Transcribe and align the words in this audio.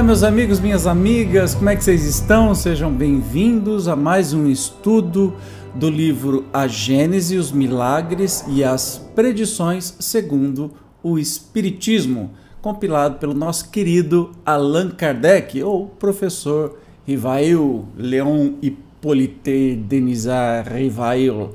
Olá, 0.00 0.06
meus 0.06 0.22
amigos, 0.22 0.58
minhas 0.58 0.86
amigas, 0.86 1.54
como 1.54 1.68
é 1.68 1.76
que 1.76 1.84
vocês 1.84 2.06
estão? 2.06 2.54
Sejam 2.54 2.90
bem-vindos 2.90 3.86
a 3.86 3.94
mais 3.94 4.32
um 4.32 4.46
estudo 4.46 5.36
do 5.74 5.90
livro 5.90 6.46
A 6.54 6.66
Gênese, 6.66 7.36
os 7.36 7.52
Milagres 7.52 8.42
e 8.48 8.64
as 8.64 8.96
Predições 9.14 9.94
segundo 10.00 10.72
o 11.02 11.18
Espiritismo, 11.18 12.30
compilado 12.62 13.18
pelo 13.18 13.34
nosso 13.34 13.68
querido 13.68 14.32
Allan 14.42 14.88
Kardec, 14.88 15.62
ou 15.62 15.88
professor 15.88 16.78
Rivail 17.06 17.86
Leon 17.94 18.54
Hippolyte 18.62 19.76
Denisard 19.86 20.70
Rivail, 20.70 21.50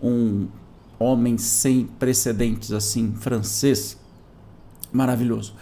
um 0.00 0.46
homem 1.00 1.36
sem 1.36 1.84
precedentes 1.98 2.70
assim, 2.70 3.12
francês, 3.18 3.98
maravilhoso. 4.92 5.52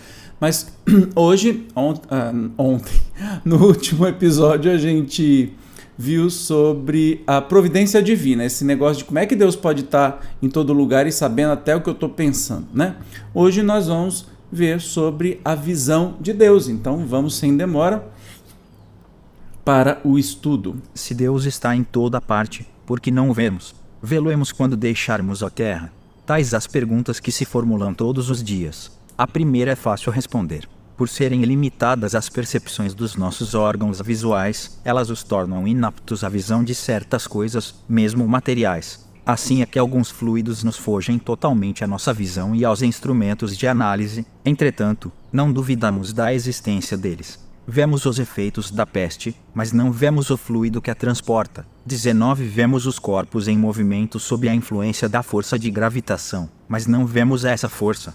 Mas 0.40 0.72
hoje, 1.14 1.66
ont, 1.74 1.98
uh, 2.06 2.52
ontem, 2.58 3.00
no 3.44 3.64
último 3.64 4.06
episódio, 4.06 4.70
a 4.70 4.78
gente 4.78 5.52
viu 5.98 6.28
sobre 6.28 7.22
a 7.26 7.40
providência 7.40 8.02
divina, 8.02 8.44
esse 8.44 8.64
negócio 8.64 8.98
de 8.98 9.04
como 9.04 9.18
é 9.18 9.24
que 9.24 9.34
Deus 9.34 9.56
pode 9.56 9.82
estar 9.82 10.26
em 10.42 10.48
todo 10.48 10.72
lugar 10.72 11.06
e 11.06 11.12
sabendo 11.12 11.52
até 11.52 11.74
o 11.74 11.80
que 11.80 11.88
eu 11.88 11.94
estou 11.94 12.10
pensando, 12.10 12.66
né? 12.72 12.96
Hoje 13.32 13.62
nós 13.62 13.86
vamos 13.86 14.26
ver 14.52 14.80
sobre 14.80 15.40
a 15.44 15.54
visão 15.54 16.16
de 16.20 16.32
Deus, 16.32 16.68
então 16.68 17.06
vamos 17.06 17.36
sem 17.36 17.56
demora 17.56 18.06
para 19.64 20.00
o 20.04 20.18
estudo. 20.18 20.80
Se 20.94 21.14
Deus 21.14 21.44
está 21.44 21.74
em 21.74 21.82
toda 21.82 22.20
parte, 22.20 22.66
por 22.84 23.00
que 23.00 23.10
não 23.10 23.30
o 23.30 23.34
vemos? 23.34 23.74
Vê-lo-emos 24.02 24.52
quando 24.52 24.76
deixarmos 24.76 25.42
a 25.42 25.50
terra? 25.50 25.90
Tais 26.26 26.52
as 26.52 26.66
perguntas 26.66 27.18
que 27.18 27.32
se 27.32 27.44
formulam 27.44 27.94
todos 27.94 28.30
os 28.30 28.44
dias. 28.44 28.95
A 29.18 29.26
primeira 29.26 29.72
é 29.72 29.74
fácil 29.74 30.12
responder. 30.12 30.68
Por 30.94 31.08
serem 31.08 31.42
ilimitadas 31.42 32.14
as 32.14 32.28
percepções 32.28 32.92
dos 32.92 33.16
nossos 33.16 33.54
órgãos 33.54 33.98
visuais, 34.02 34.78
elas 34.84 35.08
os 35.08 35.22
tornam 35.22 35.66
inaptos 35.66 36.22
à 36.22 36.28
visão 36.28 36.62
de 36.62 36.74
certas 36.74 37.26
coisas, 37.26 37.74
mesmo 37.88 38.28
materiais. 38.28 39.08
Assim 39.24 39.62
é 39.62 39.66
que 39.66 39.78
alguns 39.78 40.10
fluidos 40.10 40.62
nos 40.62 40.76
fogem 40.76 41.18
totalmente 41.18 41.82
à 41.82 41.86
nossa 41.86 42.12
visão 42.12 42.54
e 42.54 42.62
aos 42.62 42.82
instrumentos 42.82 43.56
de 43.56 43.66
análise, 43.66 44.26
entretanto, 44.44 45.10
não 45.32 45.50
duvidamos 45.50 46.12
da 46.12 46.34
existência 46.34 46.96
deles. 46.96 47.42
Vemos 47.66 48.04
os 48.04 48.18
efeitos 48.18 48.70
da 48.70 48.84
peste, 48.84 49.34
mas 49.54 49.72
não 49.72 49.90
vemos 49.90 50.28
o 50.28 50.36
fluido 50.36 50.82
que 50.82 50.90
a 50.90 50.94
transporta. 50.94 51.66
19. 51.86 52.44
Vemos 52.44 52.86
os 52.86 52.98
corpos 52.98 53.48
em 53.48 53.56
movimento 53.56 54.20
sob 54.20 54.46
a 54.46 54.54
influência 54.54 55.08
da 55.08 55.22
força 55.22 55.58
de 55.58 55.70
gravitação, 55.70 56.50
mas 56.68 56.86
não 56.86 57.06
vemos 57.06 57.46
essa 57.46 57.68
força. 57.68 58.14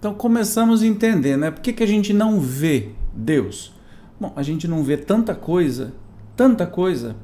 Então 0.00 0.14
começamos 0.14 0.82
a 0.82 0.86
entender, 0.86 1.36
né? 1.36 1.50
Por 1.50 1.60
que, 1.60 1.74
que 1.74 1.82
a 1.82 1.86
gente 1.86 2.10
não 2.10 2.40
vê 2.40 2.88
Deus? 3.14 3.70
Bom, 4.18 4.32
a 4.34 4.42
gente 4.42 4.66
não 4.66 4.82
vê 4.82 4.96
tanta 4.96 5.34
coisa, 5.34 5.92
tanta 6.34 6.66
coisa. 6.66 7.14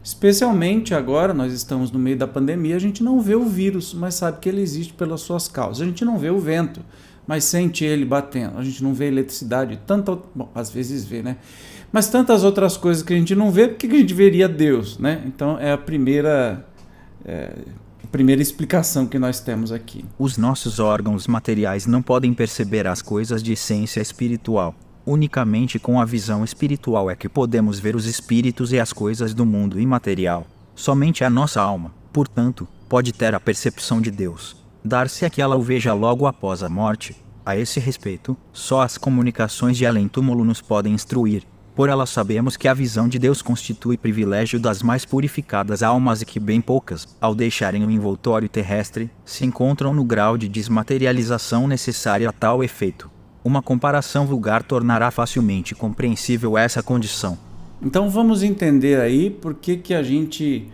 Especialmente 0.00 0.94
agora, 0.94 1.34
nós 1.34 1.52
estamos 1.52 1.90
no 1.90 1.98
meio 1.98 2.16
da 2.16 2.28
pandemia, 2.28 2.76
a 2.76 2.78
gente 2.78 3.02
não 3.02 3.20
vê 3.20 3.34
o 3.34 3.44
vírus, 3.44 3.92
mas 3.92 4.14
sabe 4.14 4.38
que 4.38 4.48
ele 4.48 4.60
existe 4.60 4.92
pelas 4.92 5.22
suas 5.22 5.48
causas. 5.48 5.82
A 5.82 5.84
gente 5.84 6.04
não 6.04 6.18
vê 6.18 6.30
o 6.30 6.38
vento, 6.38 6.80
mas 7.26 7.42
sente 7.42 7.84
ele 7.84 8.04
batendo. 8.04 8.58
A 8.58 8.62
gente 8.62 8.80
não 8.80 8.94
vê 8.94 9.08
eletricidade, 9.08 9.80
tanto, 9.84 10.22
bom, 10.32 10.48
às 10.54 10.70
vezes 10.70 11.04
vê, 11.04 11.24
né? 11.24 11.36
Mas 11.90 12.08
tantas 12.08 12.44
outras 12.44 12.76
coisas 12.76 13.02
que 13.02 13.12
a 13.12 13.16
gente 13.16 13.34
não 13.34 13.50
vê, 13.50 13.66
por 13.66 13.76
que, 13.76 13.88
que 13.88 13.96
a 13.96 13.98
gente 13.98 14.14
veria 14.14 14.48
Deus, 14.48 14.98
né? 14.98 15.20
Então 15.26 15.58
é 15.58 15.72
a 15.72 15.78
primeira 15.78 16.64
é, 17.24 17.56
primeira 18.10 18.42
explicação 18.42 19.06
que 19.06 19.18
nós 19.18 19.40
temos 19.40 19.70
aqui. 19.70 20.04
Os 20.18 20.36
nossos 20.36 20.80
órgãos 20.80 21.26
materiais 21.26 21.86
não 21.86 22.02
podem 22.02 22.34
perceber 22.34 22.86
as 22.86 23.00
coisas 23.00 23.42
de 23.42 23.52
essência 23.52 24.00
espiritual. 24.00 24.74
Unicamente 25.06 25.78
com 25.78 26.00
a 26.00 26.04
visão 26.04 26.44
espiritual 26.44 27.10
é 27.10 27.16
que 27.16 27.28
podemos 27.28 27.78
ver 27.78 27.94
os 27.96 28.06
espíritos 28.06 28.72
e 28.72 28.80
as 28.80 28.92
coisas 28.92 29.32
do 29.32 29.46
mundo 29.46 29.80
imaterial. 29.80 30.46
Somente 30.74 31.24
a 31.24 31.30
nossa 31.30 31.60
alma, 31.60 31.94
portanto, 32.12 32.66
pode 32.88 33.12
ter 33.12 33.34
a 33.34 33.40
percepção 33.40 34.00
de 34.00 34.10
Deus. 34.10 34.56
Dar-se 34.84 35.24
a 35.24 35.30
que 35.30 35.40
ela 35.40 35.56
o 35.56 35.62
veja 35.62 35.92
logo 35.92 36.26
após 36.26 36.62
a 36.62 36.68
morte. 36.68 37.16
A 37.46 37.56
esse 37.56 37.80
respeito, 37.80 38.36
só 38.52 38.82
as 38.82 38.98
comunicações 38.98 39.76
de 39.76 39.86
além-túmulo 39.86 40.44
nos 40.44 40.60
podem 40.60 40.92
instruir, 40.92 41.44
por 41.80 41.88
ela 41.88 42.04
sabemos 42.04 42.58
que 42.58 42.68
a 42.68 42.74
visão 42.74 43.08
de 43.08 43.18
Deus 43.18 43.40
constitui 43.40 43.96
privilégio 43.96 44.60
das 44.60 44.82
mais 44.82 45.06
purificadas 45.06 45.82
almas 45.82 46.20
e 46.20 46.26
que 46.26 46.38
bem 46.38 46.60
poucas, 46.60 47.08
ao 47.18 47.34
deixarem 47.34 47.86
o 47.86 47.90
envoltório 47.90 48.50
terrestre, 48.50 49.10
se 49.24 49.46
encontram 49.46 49.94
no 49.94 50.04
grau 50.04 50.36
de 50.36 50.46
desmaterialização 50.46 51.66
necessário 51.66 52.28
a 52.28 52.32
tal 52.32 52.62
efeito. 52.62 53.10
Uma 53.42 53.62
comparação 53.62 54.26
vulgar 54.26 54.62
tornará 54.62 55.10
facilmente 55.10 55.74
compreensível 55.74 56.58
essa 56.58 56.82
condição. 56.82 57.38
Então 57.80 58.10
vamos 58.10 58.42
entender 58.42 59.00
aí 59.00 59.30
por 59.30 59.54
que, 59.54 59.78
que 59.78 59.94
a 59.94 60.02
gente. 60.02 60.68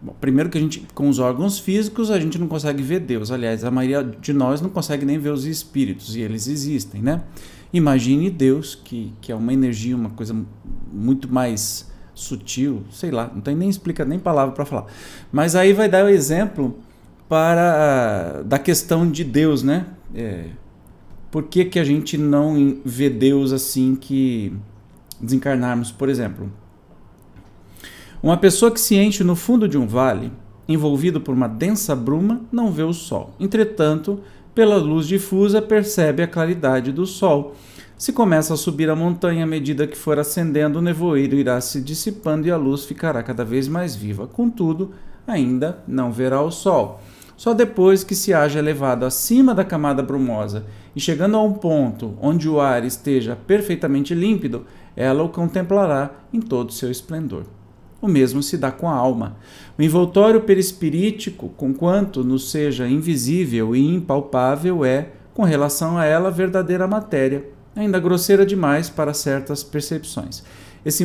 Bom, 0.00 0.14
primeiro 0.20 0.50
que 0.50 0.58
a 0.58 0.60
gente, 0.60 0.86
com 0.94 1.08
os 1.08 1.18
órgãos 1.18 1.58
físicos, 1.58 2.10
a 2.10 2.20
gente 2.20 2.38
não 2.38 2.46
consegue 2.46 2.82
ver 2.82 3.00
Deus. 3.00 3.30
Aliás, 3.30 3.64
a 3.64 3.70
maioria 3.70 4.04
de 4.04 4.32
nós 4.32 4.60
não 4.60 4.68
consegue 4.68 5.04
nem 5.04 5.18
ver 5.18 5.30
os 5.30 5.44
espíritos, 5.44 6.14
e 6.14 6.20
eles 6.20 6.46
existem, 6.46 7.02
né? 7.02 7.22
Imagine 7.72 8.30
Deus, 8.30 8.74
que, 8.74 9.12
que 9.20 9.32
é 9.32 9.34
uma 9.34 9.52
energia, 9.52 9.96
uma 9.96 10.10
coisa 10.10 10.36
muito 10.92 11.32
mais 11.32 11.90
sutil, 12.14 12.82
sei 12.90 13.10
lá, 13.10 13.30
não 13.32 13.42
tem 13.42 13.54
nem 13.54 13.68
explica 13.68 14.04
nem 14.04 14.18
palavra 14.18 14.54
para 14.54 14.64
falar. 14.64 14.86
Mas 15.30 15.54
aí 15.54 15.72
vai 15.72 15.88
dar 15.88 16.04
o 16.04 16.08
exemplo 16.08 16.76
para 17.28 18.42
da 18.44 18.58
questão 18.58 19.10
de 19.10 19.24
Deus, 19.24 19.62
né? 19.62 19.86
É, 20.14 20.46
por 21.30 21.44
que, 21.44 21.64
que 21.64 21.78
a 21.78 21.84
gente 21.84 22.16
não 22.16 22.78
vê 22.84 23.10
Deus 23.10 23.52
assim 23.52 23.94
que 23.94 24.52
desencarnarmos, 25.20 25.90
por 25.90 26.08
exemplo? 26.08 26.50
Uma 28.26 28.36
pessoa 28.36 28.72
que 28.72 28.80
se 28.80 28.96
enche 28.96 29.22
no 29.22 29.36
fundo 29.36 29.68
de 29.68 29.78
um 29.78 29.86
vale, 29.86 30.32
envolvido 30.66 31.20
por 31.20 31.32
uma 31.32 31.46
densa 31.46 31.94
bruma, 31.94 32.40
não 32.50 32.72
vê 32.72 32.82
o 32.82 32.92
sol. 32.92 33.30
Entretanto, 33.38 34.18
pela 34.52 34.74
luz 34.78 35.06
difusa, 35.06 35.62
percebe 35.62 36.24
a 36.24 36.26
claridade 36.26 36.90
do 36.90 37.06
sol. 37.06 37.54
Se 37.96 38.12
começa 38.12 38.52
a 38.52 38.56
subir 38.56 38.90
a 38.90 38.96
montanha 38.96 39.44
à 39.44 39.46
medida 39.46 39.86
que 39.86 39.96
for 39.96 40.18
ascendendo, 40.18 40.80
o 40.80 40.82
nevoeiro 40.82 41.36
irá 41.36 41.60
se 41.60 41.80
dissipando 41.80 42.48
e 42.48 42.50
a 42.50 42.56
luz 42.56 42.84
ficará 42.84 43.22
cada 43.22 43.44
vez 43.44 43.68
mais 43.68 43.94
viva. 43.94 44.26
Contudo, 44.26 44.90
ainda 45.24 45.78
não 45.86 46.10
verá 46.10 46.42
o 46.42 46.50
sol. 46.50 47.00
Só 47.36 47.54
depois 47.54 48.02
que 48.02 48.16
se 48.16 48.34
haja 48.34 48.58
elevado 48.58 49.04
acima 49.04 49.54
da 49.54 49.64
camada 49.64 50.02
brumosa 50.02 50.66
e 50.96 51.00
chegando 51.00 51.36
a 51.36 51.42
um 51.44 51.52
ponto 51.52 52.18
onde 52.20 52.48
o 52.48 52.58
ar 52.60 52.84
esteja 52.84 53.38
perfeitamente 53.46 54.16
límpido, 54.16 54.66
ela 54.96 55.22
o 55.22 55.28
contemplará 55.28 56.10
em 56.32 56.40
todo 56.40 56.72
seu 56.72 56.90
esplendor. 56.90 57.44
O 58.00 58.08
mesmo 58.08 58.42
se 58.42 58.56
dá 58.56 58.70
com 58.70 58.88
a 58.88 58.94
alma. 58.94 59.36
O 59.78 59.82
envoltório 59.82 60.42
perispirítico, 60.42 61.48
conquanto 61.56 62.22
nos 62.22 62.50
seja 62.50 62.86
invisível 62.86 63.74
e 63.74 63.94
impalpável, 63.94 64.84
é, 64.84 65.08
com 65.32 65.42
relação 65.44 65.98
a 65.98 66.04
ela, 66.04 66.30
verdadeira 66.30 66.86
matéria, 66.86 67.44
ainda 67.74 68.00
grosseira 68.00 68.44
demais 68.44 68.88
para 68.88 69.14
certas 69.14 69.62
percepções. 69.62 70.42
Esse 70.84 71.04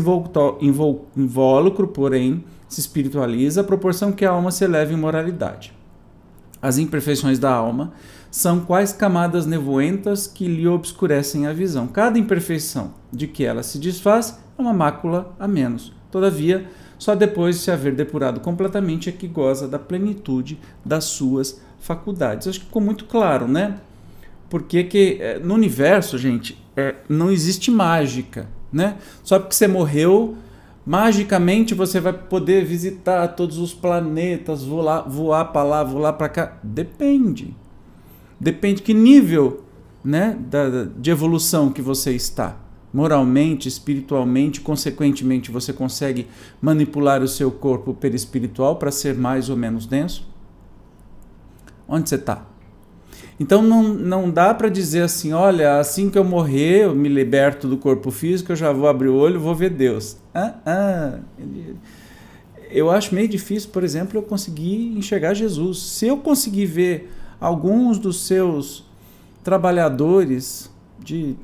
invólucro, 1.17 1.88
porém, 1.88 2.43
se 2.67 2.79
espiritualiza 2.79 3.61
à 3.61 3.63
proporção 3.63 4.11
que 4.11 4.23
a 4.23 4.31
alma 4.31 4.51
se 4.51 4.63
eleva 4.63 4.94
em 4.94 4.97
moralidade. 4.97 5.73
As 6.61 6.77
imperfeições 6.77 7.39
da 7.39 7.51
alma 7.51 7.91
são 8.29 8.61
quais 8.61 8.94
camadas 8.94 9.45
nevoentas 9.45 10.27
que 10.27 10.47
lhe 10.47 10.67
obscurecem 10.67 11.47
a 11.47 11.53
visão. 11.53 11.87
Cada 11.87 12.19
imperfeição 12.19 12.94
de 13.11 13.27
que 13.27 13.44
ela 13.44 13.63
se 13.63 13.79
desfaz 13.79 14.39
é 14.57 14.61
uma 14.61 14.73
mácula 14.73 15.33
a 15.39 15.47
menos. 15.47 15.91
Todavia, 16.11 16.69
só 17.01 17.15
depois 17.15 17.56
de 17.56 17.62
se 17.63 17.71
haver 17.71 17.95
depurado 17.95 18.39
completamente 18.42 19.09
é 19.09 19.12
que 19.12 19.27
goza 19.27 19.68
da 19.68 19.80
plenitude 19.80 20.59
das 20.86 21.06
suas 21.06 21.59
faculdades. 21.80 22.48
Acho 22.48 22.59
que 22.59 22.65
ficou 22.68 22.81
muito 22.81 23.06
claro, 23.06 23.48
né? 23.48 23.80
porque 24.51 24.83
que 24.83 25.18
é, 25.21 25.39
no 25.39 25.53
universo, 25.53 26.18
gente, 26.18 26.62
é, 26.75 26.95
não 27.07 27.31
existe 27.31 27.71
mágica, 27.71 28.50
né? 28.71 28.98
Só 29.24 29.39
porque 29.39 29.56
você 29.56 29.65
morreu, 29.65 30.36
magicamente 30.86 31.74
você 31.74 32.01
vai 32.01 32.12
poder 32.12 32.65
visitar 32.65 33.30
todos 33.30 33.57
os 33.57 33.74
planetas, 33.74 34.62
voar, 34.62 35.09
voar 35.09 35.45
para 35.45 35.63
lá, 35.63 35.83
voar 35.86 36.13
para 36.13 36.27
cá. 36.27 36.57
Depende. 36.62 37.56
Depende 38.38 38.81
que 38.81 38.94
nível 38.94 39.63
né, 40.04 40.38
da, 40.38 40.83
de 40.97 41.09
evolução 41.09 41.71
que 41.71 41.81
você 41.81 42.12
está. 42.12 42.57
Moralmente, 42.93 43.67
espiritualmente, 43.67 44.59
consequentemente, 44.59 45.49
você 45.49 45.71
consegue 45.71 46.27
manipular 46.61 47.21
o 47.21 47.27
seu 47.27 47.49
corpo 47.49 47.93
perispiritual 47.93 48.75
para 48.75 48.91
ser 48.91 49.15
mais 49.15 49.49
ou 49.49 49.55
menos 49.55 49.85
denso? 49.85 50.27
Onde 51.88 52.09
você 52.09 52.15
está? 52.15 52.45
Então 53.39 53.61
não, 53.61 53.81
não 53.81 54.29
dá 54.29 54.53
para 54.53 54.69
dizer 54.69 55.01
assim, 55.01 55.33
olha, 55.33 55.79
assim 55.79 56.09
que 56.09 56.17
eu 56.17 56.23
morrer, 56.23 56.83
eu 56.83 56.93
me 56.93 57.09
liberto 57.09 57.67
do 57.67 57.75
corpo 57.75 58.11
físico, 58.11 58.51
eu 58.51 58.55
já 58.55 58.71
vou 58.71 58.88
abrir 58.88 59.07
o 59.07 59.15
olho, 59.15 59.39
vou 59.39 59.55
ver 59.55 59.71
Deus. 59.71 60.17
Ah, 60.33 60.53
ah. 60.63 61.19
Eu 62.69 62.91
acho 62.91 63.15
meio 63.15 63.27
difícil, 63.27 63.71
por 63.71 63.83
exemplo, 63.83 64.17
eu 64.17 64.21
conseguir 64.21 64.95
enxergar 64.95 65.33
Jesus. 65.33 65.79
Se 65.81 66.07
eu 66.07 66.17
conseguir 66.17 66.67
ver 66.67 67.11
alguns 67.39 67.97
dos 67.97 68.27
seus 68.27 68.85
trabalhadores 69.44 70.69
de 70.99 71.35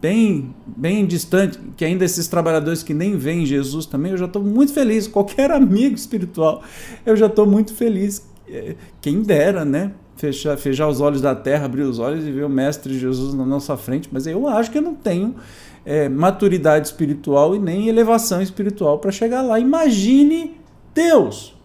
bem 0.00 0.54
bem 0.66 1.06
distante, 1.06 1.58
que 1.76 1.84
ainda 1.84 2.04
esses 2.04 2.28
trabalhadores 2.28 2.82
que 2.82 2.92
nem 2.92 3.16
veem 3.16 3.46
Jesus 3.46 3.86
também, 3.86 4.12
eu 4.12 4.18
já 4.18 4.26
estou 4.26 4.42
muito 4.42 4.72
feliz. 4.72 5.08
Qualquer 5.08 5.50
amigo 5.52 5.94
espiritual, 5.94 6.62
eu 7.04 7.16
já 7.16 7.26
estou 7.26 7.46
muito 7.46 7.74
feliz. 7.74 8.26
É, 8.48 8.76
quem 9.00 9.22
dera, 9.22 9.64
né? 9.64 9.92
Fechar, 10.16 10.56
fechar 10.56 10.88
os 10.88 11.00
olhos 11.00 11.20
da 11.20 11.34
terra, 11.34 11.66
abrir 11.66 11.82
os 11.82 11.98
olhos 11.98 12.26
e 12.26 12.30
ver 12.30 12.44
o 12.44 12.48
Mestre 12.48 12.98
Jesus 12.98 13.34
na 13.34 13.44
nossa 13.44 13.76
frente, 13.76 14.08
mas 14.10 14.26
eu 14.26 14.46
acho 14.48 14.70
que 14.70 14.78
eu 14.78 14.82
não 14.82 14.94
tenho 14.94 15.34
é, 15.84 16.08
maturidade 16.08 16.86
espiritual 16.86 17.54
e 17.54 17.58
nem 17.58 17.88
elevação 17.88 18.40
espiritual 18.40 18.98
para 18.98 19.10
chegar 19.10 19.42
lá. 19.42 19.60
Imagine 19.60 20.56
Deus! 20.94 21.55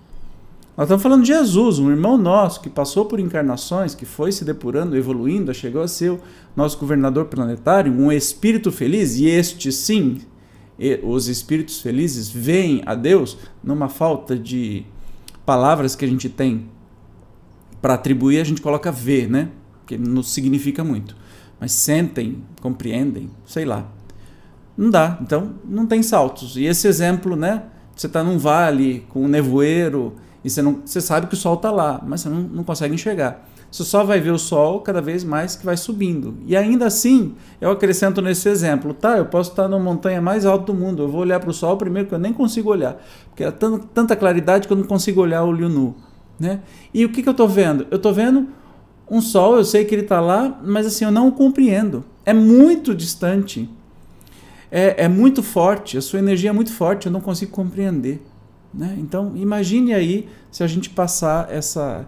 Nós 0.77 0.85
estamos 0.85 1.03
falando 1.03 1.23
de 1.23 1.27
Jesus, 1.27 1.79
um 1.79 1.91
irmão 1.91 2.17
nosso 2.17 2.61
que 2.61 2.69
passou 2.69 3.05
por 3.05 3.19
encarnações, 3.19 3.93
que 3.93 4.05
foi 4.05 4.31
se 4.31 4.45
depurando, 4.45 4.95
evoluindo, 4.95 5.53
chegou 5.53 5.81
a 5.81 5.87
ser 5.87 6.11
o 6.11 6.21
nosso 6.55 6.77
governador 6.77 7.25
planetário, 7.25 7.91
um 7.91 8.09
espírito 8.09 8.71
feliz, 8.71 9.17
e 9.17 9.25
este 9.25 9.69
sim, 9.69 10.21
os 11.03 11.27
espíritos 11.27 11.81
felizes 11.81 12.29
veem 12.29 12.81
a 12.85 12.95
Deus 12.95 13.37
numa 13.61 13.89
falta 13.89 14.37
de 14.37 14.85
palavras 15.45 15.93
que 15.93 16.05
a 16.05 16.07
gente 16.07 16.29
tem 16.29 16.69
para 17.81 17.95
atribuir, 17.95 18.39
a 18.39 18.43
gente 18.45 18.61
coloca 18.61 18.91
ver, 18.91 19.29
né? 19.29 19.49
Que 19.85 19.97
não 19.97 20.23
significa 20.23 20.83
muito. 20.83 21.17
Mas 21.59 21.73
sentem, 21.73 22.43
compreendem, 22.61 23.29
sei 23.45 23.65
lá. 23.65 23.87
Não 24.77 24.89
dá. 24.89 25.17
Então, 25.21 25.55
não 25.65 25.85
tem 25.85 26.01
saltos. 26.01 26.55
E 26.55 26.63
esse 26.63 26.87
exemplo, 26.87 27.35
né? 27.35 27.63
Você 27.95 28.07
está 28.07 28.23
num 28.23 28.37
vale 28.37 29.05
com 29.09 29.23
um 29.25 29.27
nevoeiro 29.27 30.15
e 30.43 30.49
você, 30.49 30.61
não, 30.61 30.81
você 30.83 30.99
sabe 30.99 31.27
que 31.27 31.33
o 31.33 31.37
sol 31.37 31.55
está 31.55 31.69
lá, 31.69 32.01
mas 32.05 32.21
você 32.21 32.29
não, 32.29 32.41
não 32.41 32.63
consegue 32.63 32.93
enxergar. 32.93 33.47
Você 33.71 33.85
só 33.85 34.03
vai 34.03 34.19
ver 34.19 34.31
o 34.31 34.37
sol 34.37 34.81
cada 34.81 35.01
vez 35.01 35.23
mais 35.23 35.55
que 35.55 35.65
vai 35.65 35.77
subindo. 35.77 36.35
E 36.45 36.57
ainda 36.57 36.87
assim, 36.87 37.35
eu 37.61 37.71
acrescento 37.71 38.21
nesse 38.21 38.49
exemplo, 38.49 38.93
tá? 38.93 39.17
Eu 39.17 39.27
posso 39.27 39.51
estar 39.51 39.67
na 39.69 39.79
montanha 39.79 40.21
mais 40.21 40.45
alta 40.45 40.65
do 40.65 40.73
mundo, 40.73 41.03
eu 41.03 41.07
vou 41.07 41.21
olhar 41.21 41.39
para 41.39 41.49
o 41.49 41.53
sol 41.53 41.77
primeiro 41.77 42.09
que 42.09 42.13
eu 42.13 42.19
nem 42.19 42.33
consigo 42.33 42.69
olhar, 42.69 43.01
porque 43.29 43.43
é 43.43 43.51
tanta 43.51 44.15
claridade 44.15 44.67
que 44.67 44.73
eu 44.73 44.77
não 44.77 44.83
consigo 44.83 45.21
olhar 45.21 45.43
olho 45.43 45.69
nu. 45.69 45.95
Né? 46.37 46.59
E 46.93 47.05
o 47.05 47.09
que, 47.11 47.23
que 47.23 47.29
eu 47.29 47.31
estou 47.31 47.47
vendo? 47.47 47.87
Eu 47.89 47.97
estou 47.97 48.13
vendo 48.13 48.47
um 49.09 49.21
sol, 49.21 49.57
eu 49.57 49.63
sei 49.63 49.85
que 49.85 49.95
ele 49.95 50.01
está 50.01 50.19
lá, 50.19 50.59
mas 50.63 50.85
assim, 50.85 51.05
eu 51.05 51.11
não 51.11 51.27
o 51.27 51.31
compreendo. 51.31 52.03
É 52.25 52.33
muito 52.33 52.95
distante. 52.95 53.69
É, 54.71 55.03
é 55.03 55.07
muito 55.07 55.43
forte, 55.43 55.97
a 55.97 56.01
sua 56.01 56.19
energia 56.19 56.49
é 56.49 56.53
muito 56.53 56.73
forte, 56.73 57.05
eu 57.05 57.11
não 57.11 57.21
consigo 57.21 57.51
compreender. 57.51 58.21
Né? 58.73 58.95
Então, 58.99 59.33
imagine 59.35 59.93
aí 59.93 60.29
se 60.51 60.63
a 60.63 60.67
gente 60.67 60.89
passar 60.89 61.51
essa, 61.51 62.07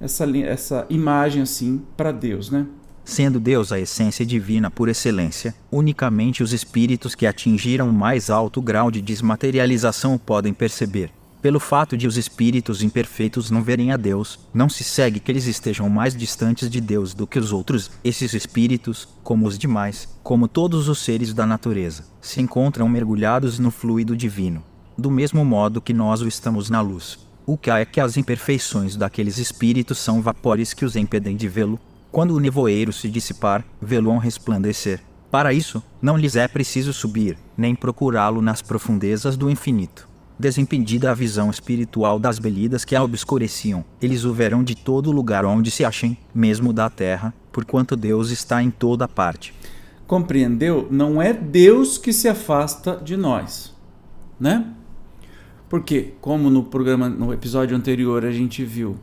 essa, 0.00 0.26
essa 0.38 0.86
imagem 0.88 1.42
assim 1.42 1.82
para 1.96 2.12
Deus. 2.12 2.50
Né? 2.50 2.66
Sendo 3.04 3.40
Deus 3.40 3.72
a 3.72 3.78
essência 3.78 4.24
divina 4.24 4.70
por 4.70 4.88
excelência, 4.88 5.54
unicamente 5.70 6.42
os 6.42 6.52
espíritos 6.52 7.14
que 7.14 7.26
atingiram 7.26 7.88
o 7.88 7.92
mais 7.92 8.30
alto 8.30 8.62
grau 8.62 8.90
de 8.90 9.00
desmaterialização 9.00 10.16
podem 10.16 10.54
perceber. 10.54 11.10
Pelo 11.42 11.58
fato 11.58 11.96
de 11.96 12.06
os 12.06 12.18
espíritos 12.18 12.82
imperfeitos 12.82 13.50
não 13.50 13.62
verem 13.62 13.92
a 13.92 13.96
Deus, 13.96 14.38
não 14.52 14.68
se 14.68 14.84
segue 14.84 15.18
que 15.18 15.32
eles 15.32 15.46
estejam 15.46 15.88
mais 15.88 16.14
distantes 16.14 16.68
de 16.68 16.82
Deus 16.82 17.14
do 17.14 17.26
que 17.26 17.38
os 17.38 17.50
outros. 17.50 17.90
Esses 18.04 18.34
espíritos, 18.34 19.08
como 19.22 19.46
os 19.46 19.58
demais, 19.58 20.06
como 20.22 20.46
todos 20.46 20.86
os 20.86 20.98
seres 20.98 21.32
da 21.32 21.46
natureza, 21.46 22.04
se 22.20 22.42
encontram 22.42 22.86
mergulhados 22.90 23.58
no 23.58 23.70
fluido 23.70 24.14
divino, 24.14 24.62
do 25.00 25.10
mesmo 25.10 25.44
modo 25.44 25.80
que 25.80 25.92
nós 25.92 26.20
o 26.20 26.28
estamos 26.28 26.70
na 26.70 26.80
luz. 26.80 27.18
O 27.46 27.56
que 27.56 27.70
há 27.70 27.78
é 27.78 27.84
que 27.84 28.00
as 28.00 28.16
imperfeições 28.16 28.94
daqueles 28.94 29.38
espíritos 29.38 29.98
são 29.98 30.22
vapores 30.22 30.72
que 30.72 30.84
os 30.84 30.94
impedem 30.94 31.36
de 31.36 31.48
vê-lo. 31.48 31.80
Quando 32.12 32.36
o 32.36 32.40
nevoeiro 32.40 32.92
se 32.92 33.08
dissipar, 33.08 33.64
vê-lo 33.80 34.16
resplandecer. 34.18 35.00
Para 35.30 35.52
isso, 35.52 35.82
não 36.02 36.16
lhes 36.16 36.36
é 36.36 36.46
preciso 36.46 36.92
subir, 36.92 37.38
nem 37.56 37.74
procurá-lo 37.74 38.42
nas 38.42 38.62
profundezas 38.62 39.36
do 39.36 39.50
infinito 39.50 40.10
desimpedida 40.40 41.10
a 41.10 41.14
visão 41.14 41.50
espiritual 41.50 42.18
das 42.18 42.38
belidas 42.38 42.84
que 42.84 42.96
a 42.96 43.04
obscureciam, 43.04 43.84
eles 44.00 44.24
o 44.24 44.32
verão 44.32 44.64
de 44.64 44.74
todo 44.74 45.12
lugar 45.12 45.44
onde 45.44 45.70
se 45.70 45.84
achem, 45.84 46.16
mesmo 46.34 46.72
da 46.72 46.88
terra, 46.88 47.34
porquanto 47.52 47.94
Deus 47.94 48.30
está 48.30 48.62
em 48.62 48.70
toda 48.70 49.06
parte. 49.06 49.52
Compreendeu? 50.06 50.88
Não 50.90 51.20
é 51.20 51.32
Deus 51.32 51.98
que 51.98 52.12
se 52.12 52.26
afasta 52.26 52.96
de 52.96 53.16
nós, 53.16 53.76
né? 54.40 54.66
Porque, 55.70 56.14
como 56.20 56.50
no 56.50 56.64
programa, 56.64 57.08
no 57.08 57.32
episódio 57.32 57.76
anterior 57.76 58.24
a 58.24 58.32
gente 58.32 58.64
viu 58.64 58.96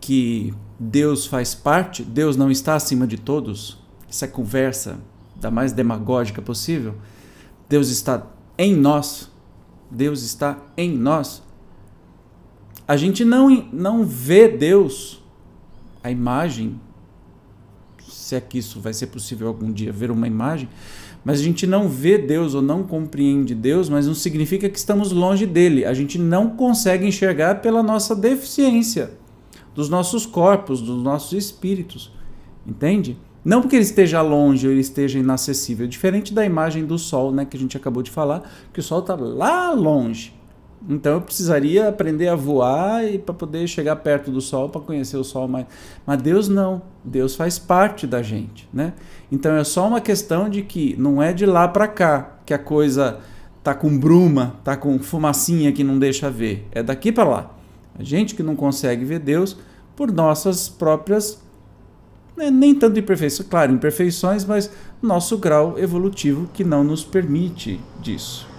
que 0.00 0.52
Deus 0.76 1.26
faz 1.26 1.54
parte, 1.54 2.02
Deus 2.02 2.36
não 2.36 2.50
está 2.50 2.74
acima 2.74 3.06
de 3.06 3.16
todos. 3.16 3.78
Essa 4.10 4.24
é 4.24 4.28
conversa 4.28 4.98
da 5.36 5.48
mais 5.48 5.72
demagógica 5.72 6.42
possível. 6.42 6.96
Deus 7.68 7.88
está 7.88 8.26
em 8.58 8.74
nós, 8.74 9.30
Deus 9.88 10.22
está 10.22 10.58
em 10.76 10.90
nós. 10.90 11.40
A 12.86 12.96
gente 12.96 13.24
não, 13.24 13.48
não 13.72 14.04
vê 14.04 14.48
Deus, 14.48 15.22
a 16.02 16.10
imagem, 16.10 16.80
se 18.32 18.36
é 18.36 18.40
que 18.40 18.56
isso 18.56 18.80
vai 18.80 18.94
ser 18.94 19.08
possível 19.08 19.46
algum 19.46 19.70
dia 19.70 19.92
ver 19.92 20.10
uma 20.10 20.26
imagem, 20.26 20.66
mas 21.22 21.38
a 21.38 21.42
gente 21.42 21.66
não 21.66 21.86
vê 21.86 22.16
Deus 22.16 22.54
ou 22.54 22.62
não 22.62 22.82
compreende 22.82 23.54
Deus, 23.54 23.90
mas 23.90 24.06
não 24.06 24.14
significa 24.14 24.68
que 24.70 24.78
estamos 24.78 25.12
longe 25.12 25.44
dele. 25.44 25.84
A 25.84 25.92
gente 25.92 26.18
não 26.18 26.50
consegue 26.50 27.06
enxergar 27.06 27.60
pela 27.60 27.82
nossa 27.82 28.16
deficiência 28.16 29.10
dos 29.74 29.88
nossos 29.88 30.24
corpos, 30.24 30.80
dos 30.80 31.02
nossos 31.02 31.32
espíritos. 31.32 32.10
Entende? 32.66 33.18
Não 33.44 33.60
porque 33.60 33.76
ele 33.76 33.84
esteja 33.84 34.22
longe 34.22 34.66
ou 34.66 34.72
ele 34.72 34.80
esteja 34.80 35.18
inacessível, 35.18 35.86
diferente 35.86 36.32
da 36.32 36.44
imagem 36.44 36.86
do 36.86 36.98
Sol, 36.98 37.32
né, 37.32 37.44
que 37.44 37.56
a 37.56 37.60
gente 37.60 37.76
acabou 37.76 38.02
de 38.02 38.10
falar, 38.10 38.50
que 38.72 38.80
o 38.80 38.82
Sol 38.82 39.00
está 39.00 39.14
lá 39.14 39.72
longe. 39.72 40.32
Então 40.88 41.14
eu 41.14 41.20
precisaria 41.20 41.88
aprender 41.88 42.28
a 42.28 42.34
voar 42.34 43.04
e 43.04 43.18
para 43.18 43.34
poder 43.34 43.66
chegar 43.68 43.96
perto 43.96 44.30
do 44.30 44.40
Sol, 44.40 44.68
para 44.68 44.80
conhecer 44.80 45.16
o 45.16 45.24
Sol 45.24 45.46
mais. 45.46 45.66
Mas 46.06 46.20
Deus 46.20 46.48
não. 46.48 46.82
Deus 47.04 47.34
faz 47.34 47.58
parte 47.58 48.06
da 48.06 48.22
gente, 48.22 48.68
né? 48.72 48.92
Então 49.30 49.54
é 49.54 49.64
só 49.64 49.86
uma 49.86 50.00
questão 50.00 50.48
de 50.48 50.62
que 50.62 50.96
não 50.98 51.22
é 51.22 51.32
de 51.32 51.46
lá 51.46 51.68
para 51.68 51.86
cá 51.86 52.36
que 52.44 52.52
a 52.52 52.58
coisa 52.58 53.20
tá 53.62 53.74
com 53.74 53.96
bruma, 53.96 54.56
tá 54.64 54.76
com 54.76 54.98
fumacinha 54.98 55.72
que 55.72 55.84
não 55.84 55.98
deixa 55.98 56.30
ver. 56.30 56.66
É 56.72 56.82
daqui 56.82 57.12
para 57.12 57.24
lá. 57.24 57.54
A 57.98 58.02
gente 58.02 58.34
que 58.34 58.42
não 58.42 58.56
consegue 58.56 59.04
ver 59.04 59.20
Deus 59.20 59.56
por 59.94 60.10
nossas 60.10 60.68
próprias 60.68 61.40
né, 62.36 62.50
nem 62.50 62.74
tanto 62.74 62.98
imperfeições, 62.98 63.48
claro, 63.48 63.72
imperfeições, 63.72 64.44
mas 64.44 64.70
nosso 65.00 65.36
grau 65.38 65.78
evolutivo 65.78 66.48
que 66.52 66.64
não 66.64 66.82
nos 66.82 67.04
permite 67.04 67.78
disso. 68.00 68.51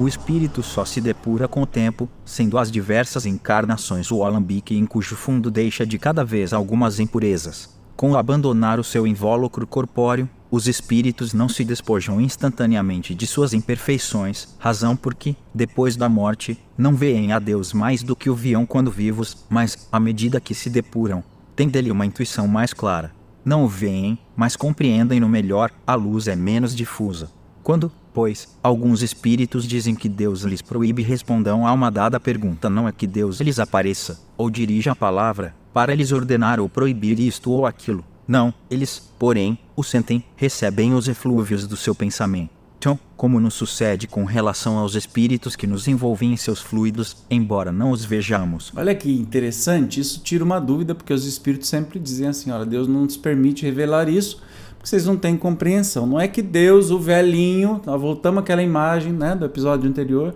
O 0.00 0.08
espírito 0.08 0.62
só 0.62 0.84
se 0.86 0.98
depura 0.98 1.46
com 1.46 1.60
o 1.60 1.66
tempo, 1.66 2.08
sendo 2.24 2.56
as 2.56 2.70
diversas 2.70 3.26
encarnações 3.26 4.10
o 4.10 4.24
alambique 4.24 4.74
em 4.74 4.86
cujo 4.86 5.14
fundo 5.14 5.50
deixa 5.50 5.84
de 5.84 5.98
cada 5.98 6.24
vez 6.24 6.54
algumas 6.54 6.98
impurezas. 6.98 7.78
Com 7.96 8.16
abandonar 8.16 8.80
o 8.80 8.84
seu 8.84 9.06
invólucro 9.06 9.66
corpóreo, 9.66 10.26
os 10.50 10.66
espíritos 10.66 11.34
não 11.34 11.50
se 11.50 11.62
despojam 11.64 12.18
instantaneamente 12.18 13.14
de 13.14 13.26
suas 13.26 13.52
imperfeições, 13.52 14.48
razão 14.58 14.96
porque, 14.96 15.36
depois 15.54 15.96
da 15.96 16.08
morte, 16.08 16.58
não 16.78 16.94
veem 16.94 17.34
a 17.34 17.38
Deus 17.38 17.74
mais 17.74 18.02
do 18.02 18.16
que 18.16 18.30
o 18.30 18.34
viam 18.34 18.64
quando 18.64 18.90
vivos, 18.90 19.44
mas, 19.50 19.86
à 19.92 20.00
medida 20.00 20.40
que 20.40 20.54
se 20.54 20.70
depuram, 20.70 21.22
têm 21.54 21.68
dele 21.68 21.90
uma 21.90 22.06
intuição 22.06 22.48
mais 22.48 22.72
clara 22.72 23.12
não 23.44 23.64
o 23.64 23.68
veem, 23.68 24.18
mas 24.36 24.54
compreendem-no 24.54 25.28
melhor, 25.28 25.70
a 25.86 25.94
luz 25.94 26.28
é 26.28 26.36
menos 26.36 26.74
difusa. 26.74 27.30
Quando, 27.62 27.90
pois, 28.12 28.56
alguns 28.62 29.02
espíritos 29.02 29.66
dizem 29.66 29.94
que 29.94 30.08
Deus 30.08 30.42
lhes 30.42 30.62
proíbe, 30.62 31.02
respondam 31.02 31.66
a 31.66 31.72
uma 31.72 31.90
dada 31.90 32.20
pergunta: 32.20 32.70
não 32.70 32.86
é 32.88 32.92
que 32.92 33.06
Deus 33.06 33.40
lhes 33.40 33.58
apareça, 33.58 34.20
ou 34.36 34.50
dirija 34.50 34.92
a 34.92 34.96
palavra, 34.96 35.54
para 35.72 35.94
lhes 35.94 36.12
ordenar 36.12 36.60
ou 36.60 36.68
proibir 36.68 37.18
isto 37.18 37.50
ou 37.50 37.66
aquilo. 37.66 38.04
Não, 38.26 38.54
eles, 38.70 39.12
porém, 39.18 39.58
o 39.74 39.82
sentem, 39.82 40.24
recebem 40.36 40.94
os 40.94 41.08
eflúvios 41.08 41.66
do 41.66 41.76
seu 41.76 41.94
pensamento. 41.94 42.60
Então, 42.80 42.98
como 43.14 43.38
nos 43.38 43.52
sucede 43.52 44.06
com 44.06 44.24
relação 44.24 44.78
aos 44.78 44.94
espíritos 44.94 45.54
que 45.54 45.66
nos 45.66 45.86
envolvem 45.86 46.32
em 46.32 46.36
seus 46.38 46.60
fluidos, 46.60 47.14
embora 47.30 47.70
não 47.70 47.90
os 47.90 48.06
vejamos. 48.06 48.72
Olha 48.74 48.94
que 48.94 49.12
interessante, 49.12 50.00
isso 50.00 50.22
tira 50.22 50.42
uma 50.42 50.58
dúvida, 50.58 50.94
porque 50.94 51.12
os 51.12 51.26
espíritos 51.26 51.68
sempre 51.68 51.98
dizem 51.98 52.28
assim: 52.28 52.50
olha, 52.50 52.64
Deus 52.64 52.88
não 52.88 53.02
nos 53.02 53.18
permite 53.18 53.66
revelar 53.66 54.08
isso, 54.08 54.40
porque 54.80 54.88
vocês 54.88 55.04
não 55.04 55.14
têm 55.14 55.36
compreensão. 55.36 56.06
Não 56.06 56.18
é 56.18 56.26
que 56.26 56.40
Deus, 56.40 56.90
o 56.90 56.98
velhinho, 56.98 57.82
voltamos 57.84 58.42
àquela 58.42 58.62
imagem 58.62 59.12
né, 59.12 59.36
do 59.36 59.44
episódio 59.44 59.86
anterior, 59.86 60.34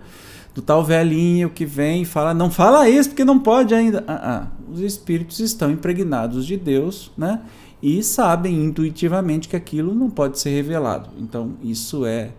do 0.53 0.61
tal 0.61 0.83
velhinho 0.83 1.49
que 1.49 1.65
vem 1.65 2.03
e 2.03 2.05
fala, 2.05 2.31
não 2.31 2.51
fala 2.51 2.87
isso 2.87 3.09
porque 3.09 3.25
não 3.25 3.39
pode 3.39 3.73
ainda. 3.73 4.03
Ah, 4.07 4.21
ah, 4.23 4.47
os 4.71 4.81
espíritos 4.81 5.39
estão 5.39 5.71
impregnados 5.71 6.45
de 6.45 6.57
Deus, 6.57 7.11
né? 7.17 7.41
E 7.81 8.03
sabem 8.03 8.63
intuitivamente 8.63 9.49
que 9.49 9.55
aquilo 9.55 9.95
não 9.95 10.11
pode 10.11 10.39
ser 10.39 10.51
revelado. 10.51 11.09
Então, 11.17 11.53
isso 11.63 12.05
é 12.05 12.29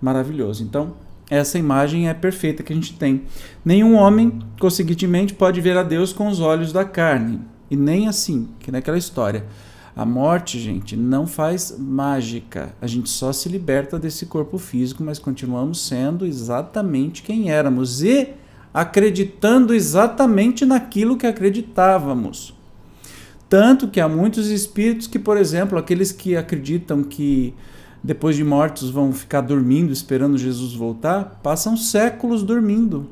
maravilhoso. 0.00 0.62
Então, 0.62 0.94
essa 1.28 1.58
imagem 1.58 2.08
é 2.08 2.14
perfeita 2.14 2.62
que 2.62 2.72
a 2.72 2.76
gente 2.76 2.94
tem. 2.94 3.24
Nenhum 3.62 3.96
homem, 3.96 4.38
consequentemente, 4.58 5.34
pode 5.34 5.60
ver 5.60 5.76
a 5.76 5.82
Deus 5.82 6.10
com 6.10 6.26
os 6.26 6.40
olhos 6.40 6.72
da 6.72 6.86
carne. 6.86 7.38
E 7.70 7.76
nem 7.76 8.08
assim, 8.08 8.48
que 8.60 8.72
naquela 8.72 8.96
história. 8.96 9.44
A 9.94 10.04
morte, 10.04 10.58
gente, 10.58 10.96
não 10.96 11.26
faz 11.26 11.76
mágica. 11.78 12.74
A 12.80 12.86
gente 12.86 13.08
só 13.08 13.32
se 13.32 13.48
liberta 13.48 13.98
desse 13.98 14.26
corpo 14.26 14.56
físico, 14.56 15.02
mas 15.02 15.18
continuamos 15.18 15.80
sendo 15.80 16.24
exatamente 16.24 17.22
quem 17.22 17.50
éramos 17.50 18.02
e 18.02 18.28
acreditando 18.72 19.74
exatamente 19.74 20.64
naquilo 20.64 21.16
que 21.16 21.26
acreditávamos. 21.26 22.54
Tanto 23.48 23.88
que 23.88 24.00
há 24.00 24.08
muitos 24.08 24.46
espíritos 24.46 25.08
que, 25.08 25.18
por 25.18 25.36
exemplo, 25.36 25.76
aqueles 25.76 26.12
que 26.12 26.36
acreditam 26.36 27.02
que 27.02 27.52
depois 28.02 28.36
de 28.36 28.44
mortos 28.44 28.90
vão 28.90 29.12
ficar 29.12 29.40
dormindo, 29.40 29.92
esperando 29.92 30.38
Jesus 30.38 30.72
voltar, 30.72 31.40
passam 31.42 31.76
séculos 31.76 32.44
dormindo, 32.44 33.10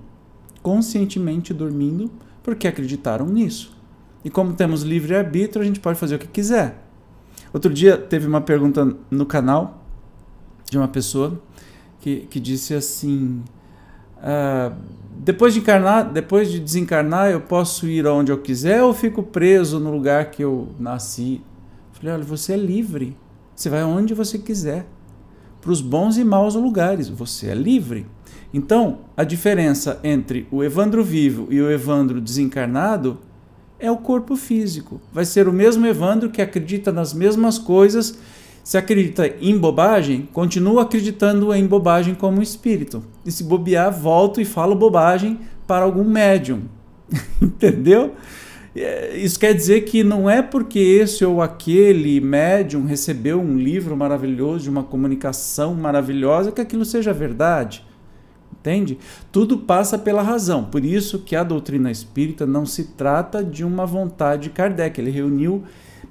conscientemente 0.63 1.53
dormindo, 1.53 2.11
porque 2.43 2.69
acreditaram 2.69 3.27
nisso. 3.27 3.78
E 4.25 4.31
como 4.31 4.53
temos 4.53 4.83
livre-arbítrio, 4.83 5.63
a 5.63 5.67
gente 5.67 5.81
pode 5.81 5.99
fazer 5.99 6.17
o 6.17 6.19
que 6.19 6.27
quiser. 6.27 6.83
Outro 7.53 7.73
dia 7.73 7.97
teve 7.97 8.27
uma 8.27 8.41
pergunta 8.41 8.97
no 9.11 9.25
canal 9.25 9.85
de 10.71 10.77
uma 10.77 10.89
pessoa 10.89 11.41
que, 12.01 12.27
que 12.31 12.41
disse 12.41 12.75
assim: 12.75 13.43
ah, 14.23 14.73
depois 15.17 15.55
de 15.55 15.61
encarnar, 15.61 16.13
depois 16.13 16.51
de 16.51 16.61
desencarnar, 16.61 17.31
eu 17.31 17.41
posso 17.41 17.87
ir 17.87 18.07
aonde 18.07 18.33
eu 18.33 18.39
quiser 18.39 18.83
ou 18.83 18.93
fico 18.93 19.23
preso 19.23 19.79
no 19.79 19.91
lugar 19.91 20.31
que 20.31 20.43
eu 20.43 20.69
nasci? 20.79 21.41
Falei: 21.93 22.15
olha, 22.15 22.25
você 22.25 22.53
é 22.53 22.57
livre. 22.57 23.17
Você 23.55 23.69
vai 23.69 23.81
aonde 23.81 24.15
você 24.15 24.39
quiser, 24.39 24.87
para 25.61 25.73
os 25.73 25.81
bons 25.81 26.17
e 26.17 26.25
maus 26.25 26.55
lugares. 26.55 27.09
Você 27.09 27.49
é 27.49 27.55
livre. 27.55 28.07
Então, 28.55 29.01
a 29.17 29.25
diferença 29.25 29.99
entre 30.05 30.47
o 30.51 30.63
Evandro 30.63 31.03
vivo 31.03 31.49
e 31.51 31.61
o 31.61 31.71
Evandro 31.71 32.21
desencarnado 32.21 33.19
é 33.79 33.91
o 33.91 33.97
corpo 33.97 34.37
físico. 34.37 35.01
Vai 35.13 35.25
ser 35.25 35.49
o 35.49 35.53
mesmo 35.53 35.87
Evandro 35.87 36.31
que 36.31 36.43
acredita 36.43 36.91
nas 36.91 37.13
mesmas 37.13 37.59
coisas. 37.59 38.19
Se 38.65 38.77
acredita 38.77 39.27
em 39.41 39.57
bobagem, 39.57 40.29
continua 40.33 40.83
acreditando 40.83 41.55
em 41.55 41.67
bobagem 41.67 42.15
como 42.15 42.43
espírito. 42.43 43.03
E 43.25 43.31
se 43.31 43.45
bobear, 43.45 43.91
volto 43.91 44.41
e 44.41 44.45
falo 44.45 44.75
bobagem 44.75 45.39
para 45.67 45.85
algum 45.85 46.05
médium. 46.05 46.63
Entendeu? 47.41 48.15
É, 48.77 49.17
isso 49.17 49.39
quer 49.39 49.55
dizer 49.55 49.83
que 49.83 50.05
não 50.05 50.29
é 50.29 50.43
porque 50.43 50.79
esse 50.79 51.25
ou 51.25 51.41
aquele 51.41 52.21
médium 52.21 52.85
recebeu 52.85 53.41
um 53.41 53.57
livro 53.57 53.97
maravilhoso, 53.97 54.65
de 54.65 54.71
uma 54.71 54.85
comunicação 54.85 55.75
maravilhosa, 55.75 56.53
que 56.53 56.61
aquilo 56.61 56.85
seja 56.85 57.13
verdade. 57.13 57.85
Entende? 58.61 58.99
Tudo 59.31 59.59
passa 59.59 59.97
pela 59.99 60.23
razão. 60.23 60.65
Por 60.65 60.85
isso 60.85 61.21
que 61.21 61.37
a 61.37 61.45
doutrina 61.45 61.91
espírita 61.91 62.45
não 62.47 62.67
se 62.67 62.85
trata 62.85 63.43
de 63.43 63.65
uma 63.65 63.87
vontade 63.87 64.45
de 64.45 64.51
Kardec. 64.51 65.01
Ele 65.01 65.11
reuniu 65.11 65.65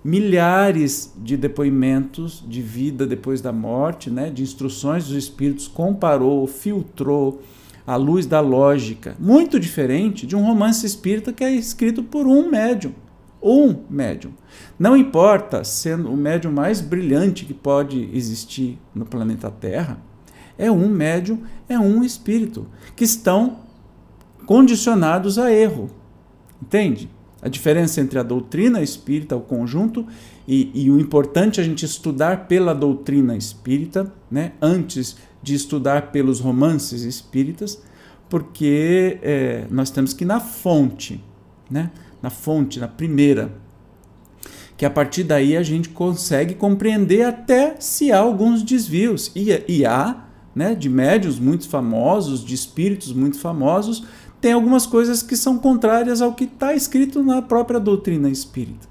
milhares 0.03 1.13
de 1.17 1.35
depoimentos 1.35 2.43
de 2.47 2.61
vida 2.61 3.05
depois 3.05 3.41
da 3.41 3.51
morte, 3.51 4.09
né, 4.09 4.29
de 4.29 4.41
instruções 4.41 5.05
dos 5.07 5.17
espíritos, 5.17 5.67
comparou, 5.67 6.47
filtrou 6.47 7.41
à 7.85 7.95
luz 7.95 8.25
da 8.25 8.39
lógica. 8.39 9.15
Muito 9.19 9.59
diferente 9.59 10.25
de 10.25 10.35
um 10.35 10.45
romance 10.45 10.85
espírita 10.85 11.33
que 11.33 11.43
é 11.43 11.51
escrito 11.51 12.03
por 12.03 12.25
um 12.25 12.49
médium. 12.49 12.93
Um 13.41 13.75
médium. 13.89 14.31
Não 14.79 14.95
importa 14.95 15.63
sendo 15.63 16.09
o 16.09 16.17
médium 16.17 16.51
mais 16.51 16.81
brilhante 16.81 17.45
que 17.45 17.53
pode 17.53 18.09
existir 18.13 18.79
no 18.95 19.05
planeta 19.05 19.51
Terra, 19.51 20.01
é 20.57 20.71
um 20.71 20.89
médium, 20.89 21.43
é 21.69 21.77
um 21.77 22.03
espírito, 22.03 22.67
que 22.95 23.03
estão 23.03 23.59
condicionados 24.45 25.37
a 25.37 25.51
erro. 25.51 25.89
Entende? 26.61 27.09
A 27.41 27.49
diferença 27.49 28.01
entre 28.01 28.17
a 28.17 28.23
doutrina 28.23 28.81
espírita, 28.81 29.35
o 29.35 29.41
conjunto, 29.41 30.07
e, 30.47 30.71
e, 30.73 30.89
o 30.89 30.99
importante 30.99 31.59
é 31.59 31.63
a 31.63 31.65
gente 31.65 31.85
estudar 31.85 32.47
pela 32.47 32.73
doutrina 32.73 33.35
espírita, 33.35 34.11
né, 34.31 34.53
antes 34.61 35.17
de 35.43 35.53
estudar 35.53 36.11
pelos 36.11 36.39
romances 36.39 37.03
espíritas, 37.03 37.81
porque 38.29 39.19
é, 39.21 39.65
nós 39.69 39.91
temos 39.91 40.13
que 40.13 40.23
ir 40.23 40.27
na 40.27 40.39
fonte, 40.39 41.23
né, 41.69 41.91
na 42.21 42.29
fonte, 42.29 42.79
na 42.79 42.87
primeira, 42.87 43.51
que 44.77 44.85
a 44.85 44.89
partir 44.89 45.23
daí 45.23 45.57
a 45.57 45.63
gente 45.63 45.89
consegue 45.89 46.53
compreender 46.53 47.23
até 47.23 47.75
se 47.79 48.11
há 48.11 48.19
alguns 48.19 48.63
desvios. 48.63 49.31
E, 49.35 49.63
e 49.67 49.85
há 49.85 50.26
né, 50.57 50.73
de 50.73 50.89
médios 50.89 51.39
muito 51.39 51.69
famosos, 51.69 52.43
de 52.43 52.55
espíritos 52.55 53.13
muito 53.13 53.37
famosos, 53.37 54.03
tem 54.41 54.53
algumas 54.53 54.87
coisas 54.87 55.21
que 55.21 55.37
são 55.37 55.59
contrárias 55.59 56.19
ao 56.19 56.33
que 56.33 56.45
está 56.45 56.73
escrito 56.73 57.23
na 57.23 57.43
própria 57.43 57.79
doutrina 57.79 58.27
espírita. 58.27 58.87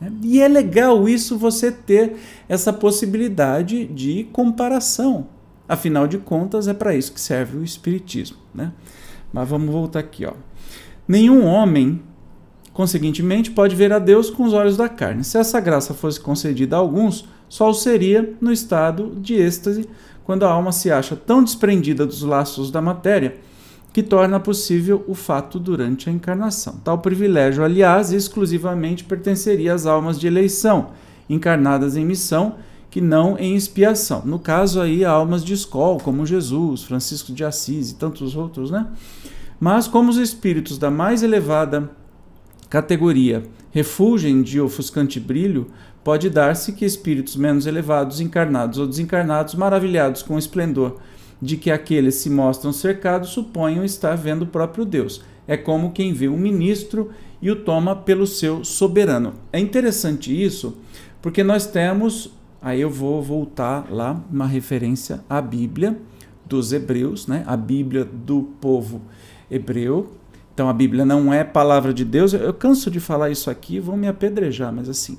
Né? 0.00 0.10
E 0.22 0.40
é 0.40 0.48
legal 0.48 1.06
isso 1.06 1.36
você 1.36 1.70
ter 1.70 2.16
essa 2.48 2.72
possibilidade 2.72 3.84
de 3.84 4.24
comparação. 4.32 5.26
Afinal 5.68 6.06
de 6.06 6.16
contas, 6.16 6.66
é 6.66 6.72
para 6.72 6.94
isso 6.94 7.12
que 7.12 7.20
serve 7.20 7.58
o 7.58 7.64
espiritismo. 7.64 8.38
Né? 8.54 8.72
Mas 9.30 9.46
vamos 9.46 9.70
voltar 9.70 9.98
aqui. 9.98 10.24
Ó. 10.24 10.32
Nenhum 11.06 11.44
homem, 11.44 12.00
conseguintemente, 12.72 13.50
pode 13.50 13.76
ver 13.76 13.92
a 13.92 13.98
Deus 13.98 14.30
com 14.30 14.44
os 14.44 14.54
olhos 14.54 14.78
da 14.78 14.88
carne. 14.88 15.22
Se 15.22 15.36
essa 15.36 15.60
graça 15.60 15.92
fosse 15.92 16.18
concedida 16.18 16.76
a 16.76 16.78
alguns, 16.78 17.28
só 17.46 17.68
o 17.68 17.74
seria 17.74 18.34
no 18.40 18.50
estado 18.50 19.14
de 19.20 19.34
êxtase 19.34 19.86
quando 20.24 20.44
a 20.44 20.50
alma 20.50 20.72
se 20.72 20.90
acha 20.90 21.16
tão 21.16 21.42
desprendida 21.42 22.06
dos 22.06 22.22
laços 22.22 22.70
da 22.70 22.80
matéria 22.80 23.36
que 23.92 24.02
torna 24.02 24.38
possível 24.38 25.04
o 25.08 25.14
fato 25.14 25.58
durante 25.58 26.08
a 26.08 26.12
encarnação. 26.12 26.74
Tal 26.84 26.98
privilégio, 26.98 27.64
aliás, 27.64 28.12
exclusivamente 28.12 29.04
pertenceria 29.04 29.74
às 29.74 29.86
almas 29.86 30.18
de 30.18 30.26
eleição, 30.26 30.90
encarnadas 31.28 31.96
em 31.96 32.04
missão, 32.04 32.56
que 32.88 33.00
não 33.00 33.38
em 33.38 33.54
expiação. 33.54 34.22
No 34.24 34.38
caso 34.38 34.80
aí, 34.80 35.04
almas 35.04 35.44
de 35.44 35.54
escola, 35.54 36.00
como 36.00 36.26
Jesus, 36.26 36.82
Francisco 36.82 37.32
de 37.32 37.44
Assis 37.44 37.90
e 37.90 37.94
tantos 37.94 38.36
outros, 38.36 38.70
né? 38.70 38.86
Mas 39.58 39.86
como 39.86 40.10
os 40.10 40.16
espíritos 40.16 40.78
da 40.78 40.90
mais 40.90 41.22
elevada 41.22 41.90
categoria 42.68 43.42
refugem 43.70 44.42
de 44.42 44.60
ofuscante 44.60 45.20
brilho, 45.20 45.66
pode 46.02 46.30
dar-se 46.30 46.72
que 46.72 46.84
espíritos 46.84 47.36
menos 47.36 47.66
elevados, 47.66 48.20
encarnados 48.20 48.78
ou 48.78 48.86
desencarnados, 48.86 49.54
maravilhados 49.54 50.22
com 50.22 50.34
o 50.34 50.38
esplendor 50.38 50.98
de 51.40 51.56
que 51.56 51.70
aqueles 51.70 52.16
se 52.16 52.28
mostram 52.28 52.72
cercados, 52.72 53.30
suponham 53.30 53.84
estar 53.84 54.14
vendo 54.16 54.42
o 54.42 54.46
próprio 54.46 54.84
Deus. 54.84 55.22
É 55.46 55.56
como 55.56 55.92
quem 55.92 56.12
vê 56.12 56.28
um 56.28 56.36
ministro 56.36 57.10
e 57.40 57.50
o 57.50 57.56
toma 57.56 57.96
pelo 57.96 58.26
seu 58.26 58.64
soberano. 58.64 59.34
É 59.52 59.58
interessante 59.58 60.30
isso, 60.30 60.76
porque 61.22 61.42
nós 61.42 61.66
temos, 61.66 62.30
aí 62.60 62.80
eu 62.80 62.90
vou 62.90 63.22
voltar 63.22 63.86
lá, 63.90 64.22
uma 64.30 64.46
referência 64.46 65.20
à 65.28 65.40
Bíblia 65.40 65.98
dos 66.44 66.72
Hebreus, 66.72 67.26
né? 67.26 67.42
a 67.46 67.56
Bíblia 67.56 68.04
do 68.04 68.42
povo 68.60 69.00
hebreu. 69.50 70.12
Então 70.52 70.68
a 70.68 70.72
Bíblia 70.72 71.06
não 71.06 71.32
é 71.32 71.42
palavra 71.42 71.94
de 71.94 72.04
Deus. 72.04 72.34
Eu 72.34 72.52
canso 72.52 72.90
de 72.90 73.00
falar 73.00 73.30
isso 73.30 73.48
aqui, 73.48 73.78
vão 73.80 73.96
me 73.96 74.06
apedrejar, 74.06 74.72
mas 74.72 74.88
assim, 74.88 75.18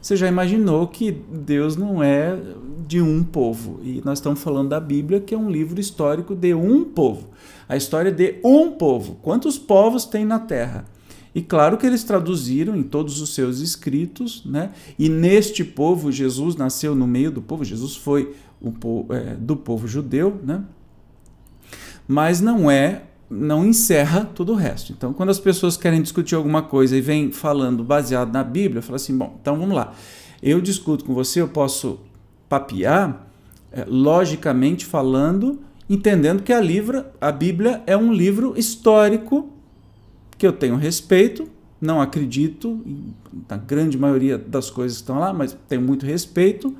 você 0.00 0.16
já 0.16 0.26
imaginou 0.28 0.86
que 0.86 1.10
Deus 1.10 1.76
não 1.76 2.02
é 2.02 2.38
de 2.86 3.00
um 3.00 3.22
povo. 3.22 3.80
E 3.82 4.00
nós 4.04 4.18
estamos 4.18 4.42
falando 4.42 4.70
da 4.70 4.80
Bíblia, 4.80 5.20
que 5.20 5.34
é 5.34 5.38
um 5.38 5.50
livro 5.50 5.80
histórico 5.80 6.34
de 6.34 6.54
um 6.54 6.84
povo. 6.84 7.28
A 7.68 7.76
história 7.76 8.10
de 8.10 8.40
um 8.42 8.72
povo. 8.72 9.16
Quantos 9.22 9.58
povos 9.58 10.04
tem 10.04 10.24
na 10.24 10.38
Terra? 10.38 10.86
E 11.34 11.40
claro 11.40 11.76
que 11.76 11.86
eles 11.86 12.02
traduziram 12.02 12.74
em 12.74 12.82
todos 12.82 13.20
os 13.20 13.34
seus 13.34 13.60
escritos, 13.60 14.44
né? 14.44 14.72
E 14.98 15.08
neste 15.08 15.62
povo, 15.62 16.10
Jesus 16.10 16.56
nasceu 16.56 16.94
no 16.94 17.06
meio 17.06 17.30
do 17.30 17.40
povo, 17.40 17.64
Jesus 17.64 17.94
foi 17.94 18.34
o 18.60 18.72
é, 19.14 19.36
do 19.36 19.56
povo 19.56 19.86
judeu, 19.86 20.40
né? 20.42 20.64
Mas 22.08 22.40
não 22.40 22.68
é 22.68 23.02
não 23.30 23.64
encerra 23.64 24.24
todo 24.34 24.52
o 24.52 24.56
resto. 24.56 24.92
Então, 24.92 25.12
quando 25.12 25.30
as 25.30 25.38
pessoas 25.38 25.76
querem 25.76 26.02
discutir 26.02 26.34
alguma 26.34 26.62
coisa 26.62 26.96
e 26.96 27.00
vem 27.00 27.30
falando 27.30 27.84
baseado 27.84 28.32
na 28.32 28.42
Bíblia, 28.42 28.82
fala 28.82 28.96
assim: 28.96 29.16
bom, 29.16 29.38
então 29.40 29.56
vamos 29.56 29.74
lá. 29.74 29.92
Eu 30.42 30.60
discuto 30.60 31.04
com 31.04 31.14
você, 31.14 31.40
eu 31.40 31.48
posso 31.48 32.00
papear, 32.48 33.28
é, 33.70 33.84
logicamente 33.86 34.84
falando, 34.84 35.60
entendendo 35.88 36.42
que 36.42 36.52
a, 36.52 36.60
livra, 36.60 37.12
a 37.20 37.30
Bíblia 37.30 37.82
é 37.86 37.96
um 37.96 38.12
livro 38.12 38.54
histórico 38.56 39.50
que 40.36 40.46
eu 40.46 40.52
tenho 40.52 40.74
respeito, 40.74 41.48
não 41.80 42.00
acredito 42.00 42.80
na 43.48 43.56
grande 43.56 43.96
maioria 43.96 44.36
das 44.36 44.70
coisas 44.70 44.98
que 44.98 45.02
estão 45.02 45.18
lá, 45.18 45.32
mas 45.32 45.56
tenho 45.68 45.82
muito 45.82 46.04
respeito, 46.04 46.74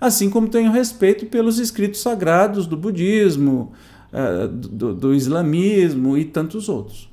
assim 0.00 0.30
como 0.30 0.48
tenho 0.48 0.72
respeito 0.72 1.26
pelos 1.26 1.58
escritos 1.58 2.00
sagrados 2.00 2.66
do 2.66 2.76
budismo, 2.76 3.72
uh, 4.12 4.48
do, 4.48 4.94
do, 4.94 5.14
islamismo 5.14 6.16
e 6.16 6.24
tantos 6.24 6.68
outros. 6.68 7.08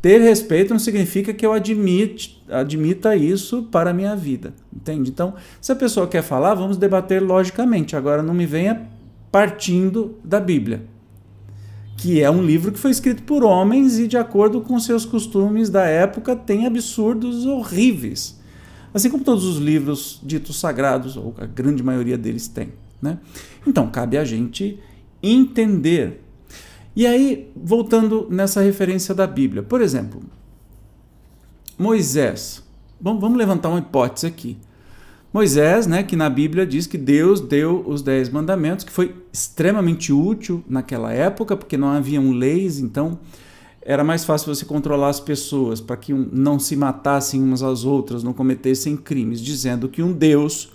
Ter 0.00 0.20
respeito 0.20 0.70
não 0.70 0.78
significa 0.78 1.34
que 1.34 1.44
eu 1.44 1.52
admite, 1.52 2.42
admita 2.48 3.16
isso 3.16 3.64
para 3.64 3.90
a 3.90 3.94
minha 3.94 4.14
vida, 4.14 4.54
entende? 4.74 5.10
Então, 5.10 5.34
se 5.60 5.72
a 5.72 5.76
pessoa 5.76 6.06
quer 6.06 6.22
falar, 6.22 6.54
vamos 6.54 6.76
debater 6.76 7.20
logicamente. 7.20 7.96
Agora, 7.96 8.22
não 8.22 8.32
me 8.32 8.46
venha 8.46 8.88
partindo 9.32 10.14
da 10.24 10.38
Bíblia 10.38 10.82
que 11.98 12.22
é 12.22 12.30
um 12.30 12.40
livro 12.40 12.70
que 12.70 12.78
foi 12.78 12.92
escrito 12.92 13.24
por 13.24 13.42
homens 13.42 13.98
e, 13.98 14.06
de 14.06 14.16
acordo 14.16 14.60
com 14.60 14.78
seus 14.78 15.04
costumes 15.04 15.68
da 15.68 15.84
época, 15.84 16.36
tem 16.36 16.64
absurdos 16.64 17.44
horríveis. 17.44 18.38
Assim 18.94 19.10
como 19.10 19.24
todos 19.24 19.44
os 19.44 19.58
livros 19.58 20.20
ditos 20.22 20.60
sagrados, 20.60 21.16
ou 21.16 21.34
a 21.38 21.44
grande 21.44 21.82
maioria 21.82 22.16
deles 22.16 22.46
tem. 22.46 22.72
Né? 23.02 23.18
Então, 23.66 23.90
cabe 23.90 24.16
a 24.16 24.24
gente 24.24 24.78
entender. 25.22 26.22
E 26.94 27.06
aí, 27.06 27.50
voltando 27.54 28.26
nessa 28.30 28.60
referência 28.60 29.14
da 29.14 29.26
Bíblia, 29.26 29.62
por 29.62 29.80
exemplo, 29.80 30.20
Moisés. 31.78 32.62
Bom, 33.00 33.18
vamos 33.20 33.38
levantar 33.38 33.68
uma 33.68 33.78
hipótese 33.78 34.26
aqui. 34.26 34.56
Moisés, 35.32 35.86
né, 35.86 36.02
que 36.02 36.16
na 36.16 36.28
Bíblia 36.28 36.66
diz 36.66 36.86
que 36.86 36.98
Deus 36.98 37.40
deu 37.40 37.84
os 37.86 38.02
dez 38.02 38.30
mandamentos, 38.30 38.84
que 38.84 38.90
foi 38.90 39.14
extremamente 39.32 40.12
útil 40.12 40.64
naquela 40.68 41.12
época, 41.12 41.56
porque 41.56 41.76
não 41.76 41.88
haviam 41.88 42.32
leis, 42.32 42.80
então 42.80 43.18
era 43.82 44.02
mais 44.02 44.24
fácil 44.24 44.54
você 44.54 44.64
controlar 44.64 45.08
as 45.08 45.20
pessoas 45.20 45.80
para 45.80 45.96
que 45.96 46.12
não 46.12 46.58
se 46.58 46.74
matassem 46.74 47.42
umas 47.42 47.62
às 47.62 47.84
outras, 47.84 48.22
não 48.22 48.32
cometessem 48.32 48.96
crimes, 48.96 49.40
dizendo 49.40 49.88
que 49.88 50.02
um 50.02 50.12
Deus 50.12 50.72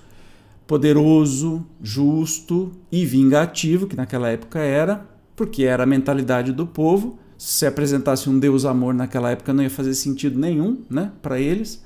poderoso, 0.66 1.66
justo 1.82 2.72
e 2.92 3.06
vingativo, 3.06 3.88
que 3.88 3.96
naquela 3.96 4.30
época 4.30 4.60
era, 4.60 5.06
porque 5.36 5.64
era 5.64 5.84
a 5.84 5.86
mentalidade 5.86 6.52
do 6.52 6.66
povo, 6.66 7.20
se 7.38 7.66
apresentasse 7.66 8.30
um 8.30 8.40
Deus 8.40 8.64
amor 8.64 8.94
naquela 8.94 9.32
época 9.32 9.54
não 9.54 9.64
ia 9.64 9.70
fazer 9.70 9.94
sentido 9.94 10.40
nenhum 10.40 10.80
né, 10.90 11.12
para 11.22 11.40
eles. 11.40 11.84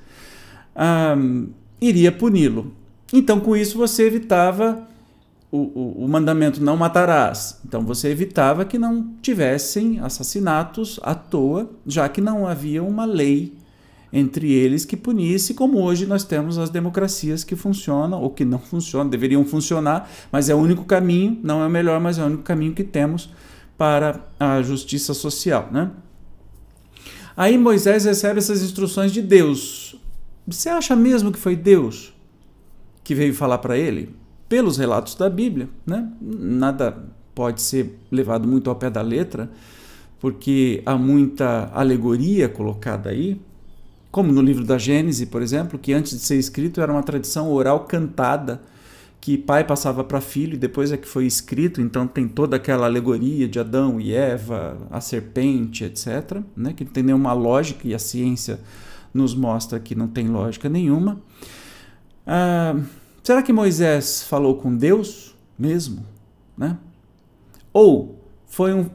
Um, 1.17 1.47
iria 1.81 2.11
puni-lo. 2.11 2.73
Então, 3.11 3.39
com 3.39 3.55
isso, 3.55 3.77
você 3.77 4.03
evitava 4.03 4.87
o, 5.51 5.57
o, 5.57 6.03
o, 6.05 6.07
mandamento 6.07 6.61
não 6.63 6.77
matarás. 6.77 7.59
Então, 7.65 7.83
você 7.83 8.09
evitava 8.09 8.65
que 8.65 8.77
não 8.77 9.13
tivessem 9.21 9.99
assassinatos 9.99 10.99
à 11.01 11.15
toa, 11.15 11.71
já 11.85 12.07
que 12.07 12.21
não 12.21 12.45
havia 12.45 12.83
uma 12.83 13.05
lei 13.05 13.53
entre 14.11 14.51
eles 14.51 14.85
que 14.85 14.95
punisse, 14.95 15.53
como 15.53 15.81
hoje 15.81 16.05
nós 16.05 16.23
temos 16.23 16.57
as 16.57 16.69
democracias 16.69 17.43
que 17.43 17.55
funcionam 17.55 18.21
ou 18.21 18.29
que 18.29 18.45
não 18.45 18.59
funcionam, 18.59 19.09
deveriam 19.09 19.43
funcionar, 19.45 20.09
mas 20.31 20.49
é 20.49 20.55
o 20.55 20.57
único 20.57 20.85
caminho, 20.85 21.39
não 21.43 21.61
é 21.61 21.67
o 21.67 21.69
melhor, 21.69 21.99
mas 21.99 22.17
é 22.17 22.23
o 22.23 22.27
único 22.27 22.43
caminho 22.43 22.73
que 22.73 22.83
temos 22.83 23.29
para 23.77 24.21
a 24.39 24.61
justiça 24.61 25.13
social. 25.13 25.69
Né? 25.71 25.91
Aí 27.35 27.57
Moisés 27.57 28.05
recebe 28.05 28.39
essas 28.39 28.63
instruções 28.63 29.11
de 29.11 29.21
Deus. 29.21 29.95
Você 30.47 30.69
acha 30.69 30.95
mesmo 30.95 31.31
que 31.31 31.37
foi 31.37 31.55
Deus 31.55 32.13
que 33.03 33.13
veio 33.13 33.33
falar 33.33 33.59
para 33.59 33.77
ele? 33.77 34.15
Pelos 34.49 34.77
relatos 34.77 35.13
da 35.15 35.29
Bíblia, 35.29 35.69
né? 35.85 36.09
Nada 36.21 37.05
pode 37.35 37.61
ser 37.61 37.99
levado 38.09 38.47
muito 38.47 38.69
ao 38.69 38.75
pé 38.75 38.89
da 38.89 39.01
letra, 39.01 39.51
porque 40.19 40.81
há 40.85 40.97
muita 40.97 41.69
alegoria 41.73 42.49
colocada 42.49 43.09
aí, 43.09 43.39
como 44.11 44.31
no 44.31 44.41
livro 44.41 44.63
da 44.63 44.77
Gênese, 44.77 45.25
por 45.25 45.41
exemplo, 45.41 45.77
que 45.77 45.93
antes 45.93 46.13
de 46.13 46.19
ser 46.19 46.37
escrito 46.37 46.81
era 46.81 46.91
uma 46.91 47.03
tradição 47.03 47.51
oral 47.51 47.81
cantada 47.81 48.61
que 49.19 49.37
pai 49.37 49.63
passava 49.63 50.03
para 50.03 50.21
filho 50.21 50.53
e 50.53 50.57
depois 50.57 50.91
é 50.91 50.97
que 50.97 51.07
foi 51.07 51.25
escrito, 51.25 51.81
então 51.81 52.07
tem 52.07 52.27
toda 52.27 52.55
aquela 52.55 52.85
alegoria 52.85 53.47
de 53.47 53.59
Adão 53.59 53.99
e 53.99 54.13
Eva, 54.13 54.77
a 54.89 55.01
serpente, 55.01 55.83
etc., 55.83 56.41
né, 56.55 56.73
que 56.73 56.85
não 56.85 56.91
tem 56.91 57.03
nenhuma 57.03 57.33
lógica 57.33 57.87
e 57.87 57.93
a 57.93 57.99
ciência 57.99 58.59
nos 59.13 59.35
mostra 59.35 59.79
que 59.79 59.95
não 59.95 60.07
tem 60.07 60.27
lógica 60.27 60.69
nenhuma. 60.69 61.19
Ah, 62.25 62.75
será 63.23 63.41
que 63.41 63.51
Moisés 63.51 64.23
falou 64.23 64.55
com 64.55 64.75
Deus 64.75 65.35
mesmo? 65.57 66.05
Né? 66.57 66.77
Ou 67.73 68.16
foi 68.47 68.73
um. 68.73 68.89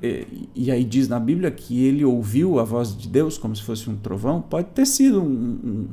E 0.54 0.70
aí 0.70 0.82
diz 0.82 1.08
na 1.08 1.20
Bíblia 1.20 1.50
que 1.50 1.84
ele 1.84 2.04
ouviu 2.04 2.58
a 2.58 2.64
voz 2.64 2.96
de 2.96 3.06
Deus 3.06 3.36
como 3.36 3.54
se 3.54 3.62
fosse 3.62 3.88
um 3.88 3.96
trovão? 3.96 4.40
Pode 4.40 4.68
ter 4.68 4.86
sido 4.86 5.22
um, 5.22 5.86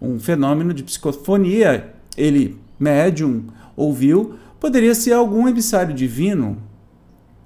um, 0.00 0.10
um 0.14 0.20
fenômeno 0.20 0.74
de 0.74 0.84
psicofonia. 0.84 1.94
Ele, 2.16 2.58
médium, 2.78 3.44
ouviu. 3.74 4.34
Poderia 4.60 4.94
ser 4.94 5.12
algum 5.12 5.48
emissário 5.48 5.94
divino, 5.94 6.58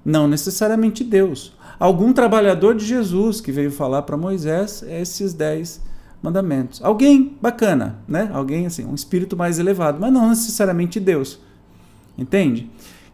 não 0.03 0.27
necessariamente 0.27 1.03
Deus. 1.03 1.53
Algum 1.79 2.11
trabalhador 2.11 2.75
de 2.75 2.85
Jesus 2.85 3.39
que 3.39 3.51
veio 3.51 3.71
falar 3.71 4.01
para 4.01 4.17
Moisés 4.17 4.83
esses 4.83 5.33
dez 5.33 5.81
mandamentos. 6.21 6.83
Alguém 6.83 7.37
bacana, 7.41 7.99
né? 8.07 8.29
Alguém 8.33 8.65
assim, 8.65 8.85
um 8.85 8.95
espírito 8.95 9.35
mais 9.37 9.59
elevado, 9.59 9.99
mas 9.99 10.11
não 10.11 10.29
necessariamente 10.29 10.99
Deus. 10.99 11.39
Entende? 12.17 12.69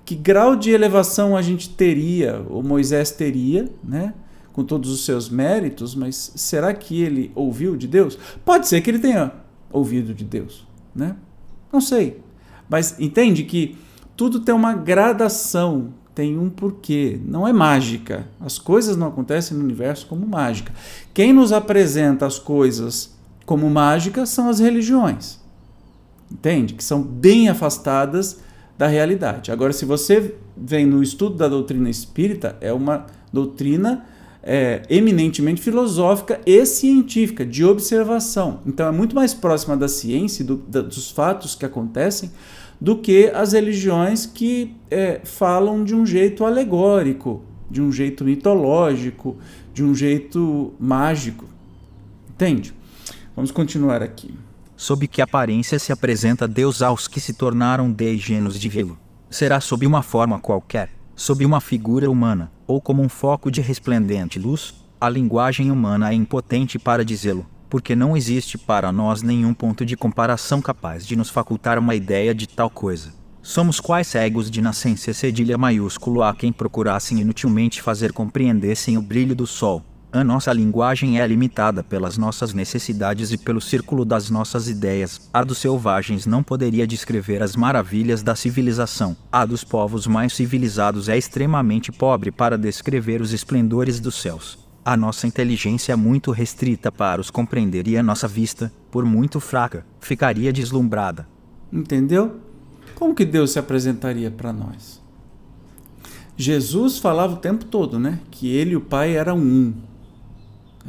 Que 0.10 0.16
grau 0.16 0.56
de 0.56 0.72
elevação 0.72 1.38
a 1.38 1.42
gente 1.44 1.70
teria, 1.70 2.44
ou 2.50 2.64
Moisés 2.64 3.12
teria, 3.12 3.72
né? 3.84 4.16
Com 4.52 4.64
todos 4.64 4.90
os 4.90 5.06
seus 5.06 5.30
méritos, 5.30 5.94
mas 5.94 6.32
será 6.36 6.74
que 6.74 7.00
ele 7.00 7.32
ouviu 7.36 7.78
de 7.78 7.88
Deus? 7.88 8.18
Pode 8.44 8.68
ser 8.68 8.82
que 8.82 8.90
ele 8.90 8.98
tenha 8.98 9.32
ouvido 9.72 10.12
de 10.12 10.26
Deus, 10.26 10.68
né? 10.96 11.16
Não 11.72 11.80
sei. 11.80 12.22
Mas 12.68 13.00
entende 13.00 13.44
que 13.44 13.78
tudo 14.18 14.40
tem 14.40 14.56
uma 14.56 14.74
gradação 14.74 15.94
tem 16.16 16.40
um 16.40 16.50
porquê. 16.50 17.22
Não 17.24 17.48
é 17.48 17.54
mágica. 17.54 18.28
As 18.42 18.58
coisas 18.58 18.98
não 18.98 19.10
acontecem 19.10 19.56
no 19.56 19.64
universo 19.64 20.08
como 20.08 20.26
mágica. 20.26 20.74
Quem 21.14 21.32
nos 21.32 21.54
apresenta 21.54 22.26
as 22.26 22.40
coisas 22.40 23.16
como 23.46 23.70
mágica 23.70 24.26
são 24.26 24.50
as 24.50 24.58
religiões. 24.58 25.40
Entende? 26.32 26.74
Que 26.74 26.84
são 26.84 27.00
bem 27.04 27.48
afastadas 27.48 28.40
da 28.80 28.88
realidade. 28.88 29.52
Agora, 29.52 29.74
se 29.74 29.84
você 29.84 30.36
vem 30.56 30.86
no 30.86 31.04
estudo 31.04 31.36
da 31.36 31.50
doutrina 31.50 31.90
espírita, 31.90 32.56
é 32.62 32.72
uma 32.72 33.08
doutrina 33.32 34.06
é, 34.42 34.84
eminentemente 34.90 35.62
filosófica 35.62 36.40
e 36.46 36.66
científica, 36.66 37.46
de 37.46 37.66
observação. 37.66 38.62
Então, 38.66 38.88
é 38.88 38.92
muito 38.92 39.14
mais 39.14 39.34
próxima 39.34 39.76
da 39.76 39.90
ciência, 39.90 40.46
do, 40.46 40.56
da, 40.56 40.82
dos 40.82 41.12
fatos 41.12 41.56
que 41.56 41.66
acontecem, 41.66 42.32
do 42.80 42.96
que 42.96 43.30
as 43.34 43.52
religiões 43.52 44.26
que 44.26 44.74
é, 44.90 45.20
falam 45.26 45.84
de 45.84 45.94
um 45.94 46.06
jeito 46.06 46.46
alegórico, 46.46 47.44
de 47.70 47.82
um 47.82 47.92
jeito 47.92 48.24
mitológico, 48.24 49.36
de 49.74 49.84
um 49.84 49.94
jeito 49.94 50.74
mágico. 50.80 51.44
Entende? 52.30 52.74
Vamos 53.36 53.52
continuar 53.52 54.02
aqui. 54.02 54.34
Sob 54.82 55.10
que 55.10 55.22
aparência 55.22 55.78
se 55.78 55.92
apresenta 55.92 56.48
Deus 56.48 56.82
aos 56.82 57.06
que 57.06 57.20
se 57.20 57.34
tornaram 57.34 57.92
deigenos 57.92 58.58
de 58.58 58.70
vê-lo? 58.70 58.98
Será 59.30 59.60
sob 59.60 59.86
uma 59.86 60.02
forma 60.02 60.40
qualquer, 60.40 60.90
sob 61.18 61.46
uma 61.46 61.60
figura 61.60 62.10
humana, 62.10 62.50
ou 62.66 62.80
como 62.80 63.02
um 63.02 63.10
foco 63.10 63.52
de 63.52 63.60
resplendente 63.60 64.40
luz? 64.40 64.74
A 64.98 65.10
linguagem 65.10 65.70
humana 65.70 66.12
é 66.12 66.14
impotente 66.14 66.80
para 66.80 67.04
dizê-lo 67.04 67.46
porque 67.70 67.94
não 67.94 68.16
existe 68.16 68.58
para 68.58 68.90
nós 68.90 69.22
nenhum 69.22 69.54
ponto 69.54 69.86
de 69.86 69.98
comparação 69.98 70.62
capaz 70.62 71.06
de 71.06 71.16
nos 71.16 71.30
facultar 71.30 71.78
uma 71.78 71.94
ideia 71.94 72.34
de 72.34 72.48
tal 72.48 72.70
coisa. 72.70 73.14
Somos 73.42 73.82
quais 73.82 74.08
cegos 74.08 74.50
de 74.50 74.62
nascença 74.62 75.14
cedilha 75.14 75.58
maiúsculo 75.58 76.24
a 76.24 76.34
quem 76.34 76.54
procurassem 76.54 77.20
inutilmente 77.20 77.82
fazer 77.82 78.14
compreendessem 78.14 78.98
o 78.98 79.02
brilho 79.02 79.36
do 79.36 79.46
sol. 79.46 79.84
A 80.12 80.24
nossa 80.24 80.52
linguagem 80.52 81.22
é 81.22 81.28
limitada 81.28 81.84
pelas 81.84 82.18
nossas 82.18 82.52
necessidades 82.52 83.32
e 83.32 83.38
pelo 83.38 83.62
círculo 83.62 84.04
das 84.04 84.28
nossas 84.28 84.68
ideias. 84.68 85.30
A 85.32 85.44
dos 85.44 85.60
selvagens 85.60 86.26
não 86.26 86.42
poderia 86.42 86.88
descrever 86.88 87.44
as 87.44 87.56
maravilhas 87.56 88.24
da 88.24 88.36
civilização. 88.36 89.16
A 89.32 89.46
dos 89.46 89.64
povos 89.64 90.08
mais 90.08 90.34
civilizados 90.34 91.10
é 91.10 91.16
extremamente 91.16 91.92
pobre 91.92 92.32
para 92.32 92.58
descrever 92.58 93.22
os 93.22 93.34
esplendores 93.34 94.00
dos 94.00 94.20
céus. 94.20 94.58
A 94.84 94.98
nossa 94.98 95.28
inteligência 95.28 95.94
é 95.94 95.96
muito 95.96 96.32
restrita 96.32 96.92
para 96.92 97.22
os 97.22 97.30
compreender 97.30 97.88
e 97.88 97.96
a 97.96 98.02
nossa 98.02 98.28
vista, 98.28 98.74
por 98.90 99.06
muito 99.06 99.40
fraca, 99.40 99.86
ficaria 100.00 100.52
deslumbrada. 100.52 101.28
Entendeu? 101.72 102.38
Como 102.96 103.14
que 103.14 103.24
Deus 103.24 103.52
se 103.52 103.60
apresentaria 103.60 104.32
para 104.32 104.52
nós? 104.52 105.00
Jesus 106.36 106.98
falava 106.98 107.34
o 107.34 107.38
tempo 107.38 107.66
todo, 107.66 108.00
né? 108.00 108.20
Que 108.32 108.50
ele 108.50 108.72
e 108.72 108.76
o 108.76 108.82
Pai 108.82 109.16
eram 109.16 109.38
um. 109.38 109.89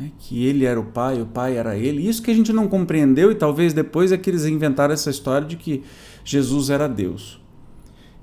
Né? 0.01 0.11
que 0.19 0.47
ele 0.47 0.65
era 0.65 0.81
o 0.81 0.85
pai, 0.85 1.21
o 1.21 1.27
pai 1.27 1.59
era 1.59 1.77
ele. 1.77 2.09
Isso 2.09 2.23
que 2.23 2.31
a 2.31 2.35
gente 2.35 2.53
não 2.53 2.67
compreendeu 2.67 3.31
e 3.31 3.35
talvez 3.35 3.75
depois 3.75 4.11
é 4.11 4.17
que 4.17 4.31
eles 4.31 4.47
inventaram 4.47 4.95
essa 4.95 5.11
história 5.11 5.47
de 5.47 5.57
que 5.57 5.83
Jesus 6.25 6.71
era 6.71 6.89
Deus. 6.89 7.39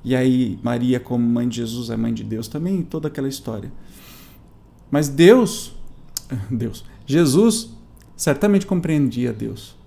E 0.03 0.15
aí 0.15 0.57
Maria, 0.63 0.99
como 0.99 1.23
mãe 1.23 1.47
de 1.47 1.57
Jesus, 1.57 1.91
é 1.91 1.97
mãe 1.97 2.13
de 2.13 2.23
Deus 2.23 2.47
também, 2.47 2.81
toda 2.81 3.07
aquela 3.07 3.27
história. 3.27 3.71
Mas 4.89 5.07
Deus, 5.07 5.75
Deus, 6.49 6.83
Jesus 7.05 7.69
certamente 8.15 8.65
compreendia 8.65 9.31
Deus. 9.31 9.77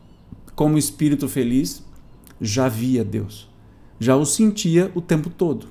Como 0.54 0.78
espírito 0.78 1.26
feliz, 1.28 1.84
já 2.40 2.68
via 2.68 3.02
Deus, 3.02 3.48
já 3.98 4.14
o 4.14 4.24
sentia 4.24 4.92
o 4.94 5.00
tempo 5.00 5.28
todo. 5.28 5.66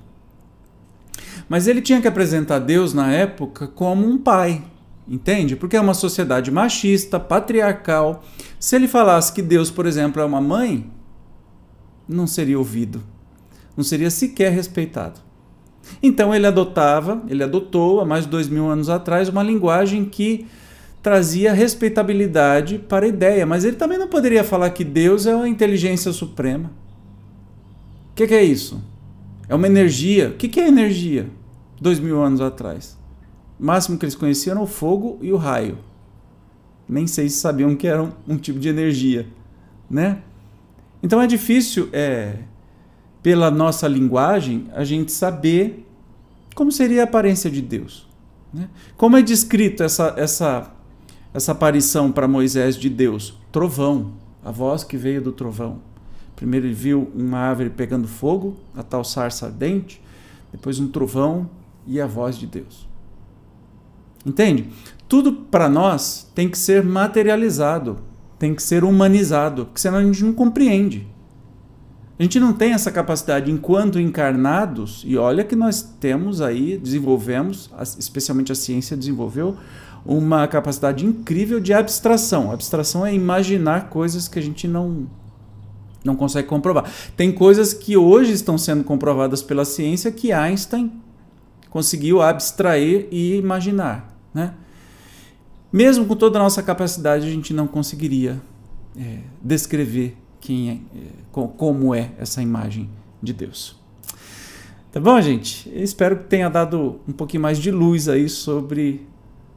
Mas 1.47 1.67
ele 1.67 1.81
tinha 1.81 2.01
que 2.01 2.07
apresentar 2.07 2.59
Deus 2.59 2.93
na 2.93 3.11
época 3.11 3.67
como 3.67 4.05
um 4.05 4.17
pai, 4.17 4.63
entende? 5.09 5.55
Porque 5.55 5.75
é 5.75 5.81
uma 5.81 5.93
sociedade 5.93 6.51
machista, 6.51 7.19
patriarcal. 7.19 8.23
Se 8.59 8.75
ele 8.75 8.87
falasse 8.87 9.33
que 9.33 9.41
Deus, 9.41 9.71
por 9.71 9.85
exemplo, 9.85 10.21
é 10.21 10.25
uma 10.25 10.39
mãe, 10.39 10.89
não 12.07 12.27
seria 12.27 12.57
ouvido, 12.57 13.01
não 13.75 13.83
seria 13.83 14.11
sequer 14.11 14.51
respeitado. 14.51 15.19
Então 16.03 16.33
ele 16.33 16.45
adotava, 16.45 17.23
ele 17.27 17.43
adotou 17.43 17.99
há 17.99 18.05
mais 18.05 18.25
de 18.25 18.29
dois 18.29 18.47
mil 18.47 18.69
anos 18.69 18.89
atrás 18.89 19.27
uma 19.27 19.41
linguagem 19.41 20.05
que 20.05 20.45
trazia 21.01 21.53
respeitabilidade 21.53 22.77
para 22.77 23.05
a 23.05 23.09
ideia, 23.09 23.45
mas 23.45 23.63
ele 23.63 23.77
também 23.77 23.97
não 23.97 24.07
poderia 24.07 24.43
falar 24.43 24.69
que 24.71 24.83
Deus 24.83 25.25
é 25.25 25.33
uma 25.33 25.47
inteligência 25.47 26.11
suprema. 26.11 26.71
O 28.11 28.15
que, 28.15 28.27
que, 28.27 28.33
é 28.33 28.43
isso? 28.43 28.83
É 29.47 29.55
uma 29.55 29.65
energia. 29.65 30.29
O 30.29 30.33
que, 30.33 30.49
que 30.49 30.59
é 30.59 30.67
energia? 30.67 31.27
Dois 31.79 31.99
mil 31.99 32.21
anos 32.21 32.41
atrás. 32.41 32.98
O 33.59 33.65
máximo 33.65 33.97
que 33.97 34.05
eles 34.05 34.15
conheciam 34.15 34.53
era 34.53 34.63
o 34.63 34.67
fogo 34.67 35.17
e 35.21 35.31
o 35.31 35.37
raio. 35.37 35.77
Nem 36.87 37.05
sei 37.05 37.29
se 37.29 37.37
sabiam 37.37 37.75
que 37.75 37.87
era 37.87 38.01
um, 38.01 38.11
um 38.27 38.37
tipo 38.37 38.59
de 38.59 38.69
energia, 38.69 39.27
né? 39.89 40.21
Então 41.03 41.21
é 41.21 41.27
difícil, 41.27 41.89
é, 41.93 42.37
pela 43.21 43.51
nossa 43.51 43.87
linguagem, 43.87 44.67
a 44.73 44.83
gente 44.83 45.11
saber 45.11 45.85
como 46.55 46.71
seria 46.71 47.01
a 47.01 47.03
aparência 47.03 47.49
de 47.49 47.61
Deus. 47.61 48.07
Né? 48.53 48.67
Como 48.97 49.15
é 49.15 49.21
descrito 49.21 49.83
essa, 49.83 50.13
essa 50.17 50.73
essa 51.33 51.51
aparição 51.51 52.11
para 52.11 52.27
Moisés 52.27 52.75
de 52.75 52.89
Deus? 52.89 53.37
Trovão, 53.51 54.13
a 54.43 54.51
voz 54.51 54.83
que 54.83 54.97
veio 54.97 55.21
do 55.21 55.31
trovão. 55.31 55.79
Primeiro 56.35 56.65
ele 56.65 56.73
viu 56.73 57.11
uma 57.13 57.37
árvore 57.37 57.69
pegando 57.69 58.07
fogo, 58.07 58.57
a 58.75 58.81
tal 58.81 59.03
sarça 59.03 59.45
ardente, 59.45 60.01
depois 60.51 60.79
um 60.79 60.87
trovão 60.87 61.47
e 61.85 62.01
a 62.01 62.07
voz 62.07 62.37
de 62.37 62.47
Deus. 62.47 62.88
Entende? 64.25 64.69
Tudo 65.07 65.33
para 65.33 65.69
nós 65.69 66.29
tem 66.35 66.49
que 66.49 66.57
ser 66.57 66.83
materializado, 66.83 67.97
tem 68.37 68.53
que 68.53 68.61
ser 68.61 68.83
humanizado, 68.83 69.65
porque 69.65 69.81
senão 69.81 69.97
a 69.97 70.03
gente 70.03 70.23
não 70.23 70.33
compreende. 70.33 71.07
A 72.17 72.23
gente 72.23 72.39
não 72.39 72.51
tem 72.51 72.73
essa 72.73 72.91
capacidade 72.91 73.49
enquanto 73.49 73.99
encarnados, 73.99 75.03
e 75.05 75.17
olha 75.17 75.43
que 75.43 75.55
nós 75.55 75.81
temos 75.81 76.41
aí, 76.41 76.77
desenvolvemos, 76.77 77.71
especialmente 77.97 78.51
a 78.51 78.55
ciência 78.55 78.97
desenvolveu 78.97 79.55
uma 80.05 80.47
capacidade 80.47 81.05
incrível 81.05 81.59
de 81.59 81.73
abstração. 81.73 82.51
Abstração 82.51 83.05
é 83.05 83.13
imaginar 83.13 83.89
coisas 83.89 84.27
que 84.27 84.37
a 84.37 84.41
gente 84.41 84.67
não 84.67 85.07
não 86.03 86.15
consegue 86.15 86.47
comprovar. 86.47 86.89
Tem 87.17 87.29
coisas 87.29 87.73
que 87.73 87.97
hoje 87.97 88.31
estão 88.31 88.57
sendo 88.57 88.85
comprovadas 88.85 89.41
pela 89.41 89.65
ciência 89.65 90.11
que 90.11 90.31
Einstein 90.31 90.91
conseguiu 91.69 92.21
abstrair 92.21 93.07
e 93.11 93.35
imaginar, 93.35 94.17
né? 94.33 94.53
Mesmo 95.71 96.05
com 96.05 96.15
toda 96.15 96.39
a 96.39 96.41
nossa 96.41 96.63
capacidade, 96.63 97.27
a 97.27 97.29
gente 97.29 97.53
não 97.53 97.67
conseguiria 97.67 98.41
é, 98.97 99.19
descrever 99.41 100.17
quem 100.41 100.69
é, 100.69 100.73
é, 100.73 101.47
como 101.57 101.93
é 101.93 102.11
essa 102.17 102.41
imagem 102.41 102.89
de 103.21 103.33
Deus. 103.33 103.77
Tá 104.91 104.99
bom, 104.99 105.21
gente? 105.21 105.69
Eu 105.69 105.83
espero 105.83 106.17
que 106.17 106.23
tenha 106.23 106.49
dado 106.49 106.99
um 107.07 107.13
pouquinho 107.13 107.43
mais 107.43 107.59
de 107.59 107.69
luz 107.69 108.09
aí 108.09 108.27
sobre 108.27 109.07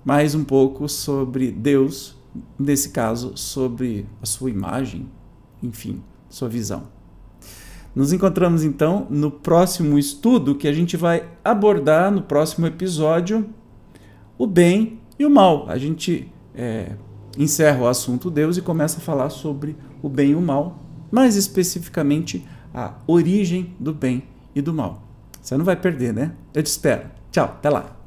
mais 0.04 0.34
um 0.34 0.44
pouco 0.44 0.88
sobre 0.88 1.50
Deus, 1.50 2.14
nesse 2.58 2.90
caso, 2.90 3.32
sobre 3.36 4.06
a 4.20 4.26
sua 4.26 4.50
imagem, 4.50 5.08
enfim, 5.62 6.02
sua 6.28 6.48
visão. 6.48 6.88
Nos 7.94 8.12
encontramos 8.12 8.64
então 8.64 9.06
no 9.10 9.30
próximo 9.30 9.98
estudo 9.98 10.54
que 10.54 10.66
a 10.66 10.72
gente 10.72 10.96
vai 10.96 11.28
abordar 11.44 12.10
no 12.10 12.22
próximo 12.22 12.66
episódio 12.66 13.46
o 14.38 14.46
bem 14.46 14.98
e 15.18 15.26
o 15.26 15.30
mal. 15.30 15.68
A 15.68 15.76
gente 15.76 16.32
é, 16.54 16.92
encerra 17.36 17.82
o 17.82 17.86
assunto 17.86 18.30
Deus 18.30 18.56
e 18.56 18.62
começa 18.62 18.98
a 18.98 19.00
falar 19.02 19.28
sobre 19.28 19.76
o 20.02 20.08
bem 20.08 20.30
e 20.30 20.34
o 20.34 20.40
mal, 20.40 20.78
mais 21.10 21.36
especificamente 21.36 22.46
a 22.74 22.94
origem 23.06 23.74
do 23.78 23.92
bem 23.92 24.22
e 24.54 24.62
do 24.62 24.72
mal. 24.72 25.02
Você 25.40 25.56
não 25.56 25.64
vai 25.64 25.76
perder, 25.76 26.14
né? 26.14 26.32
Eu 26.54 26.62
te 26.62 26.66
espero. 26.66 27.10
Tchau, 27.30 27.44
até 27.44 27.68
lá. 27.68 28.01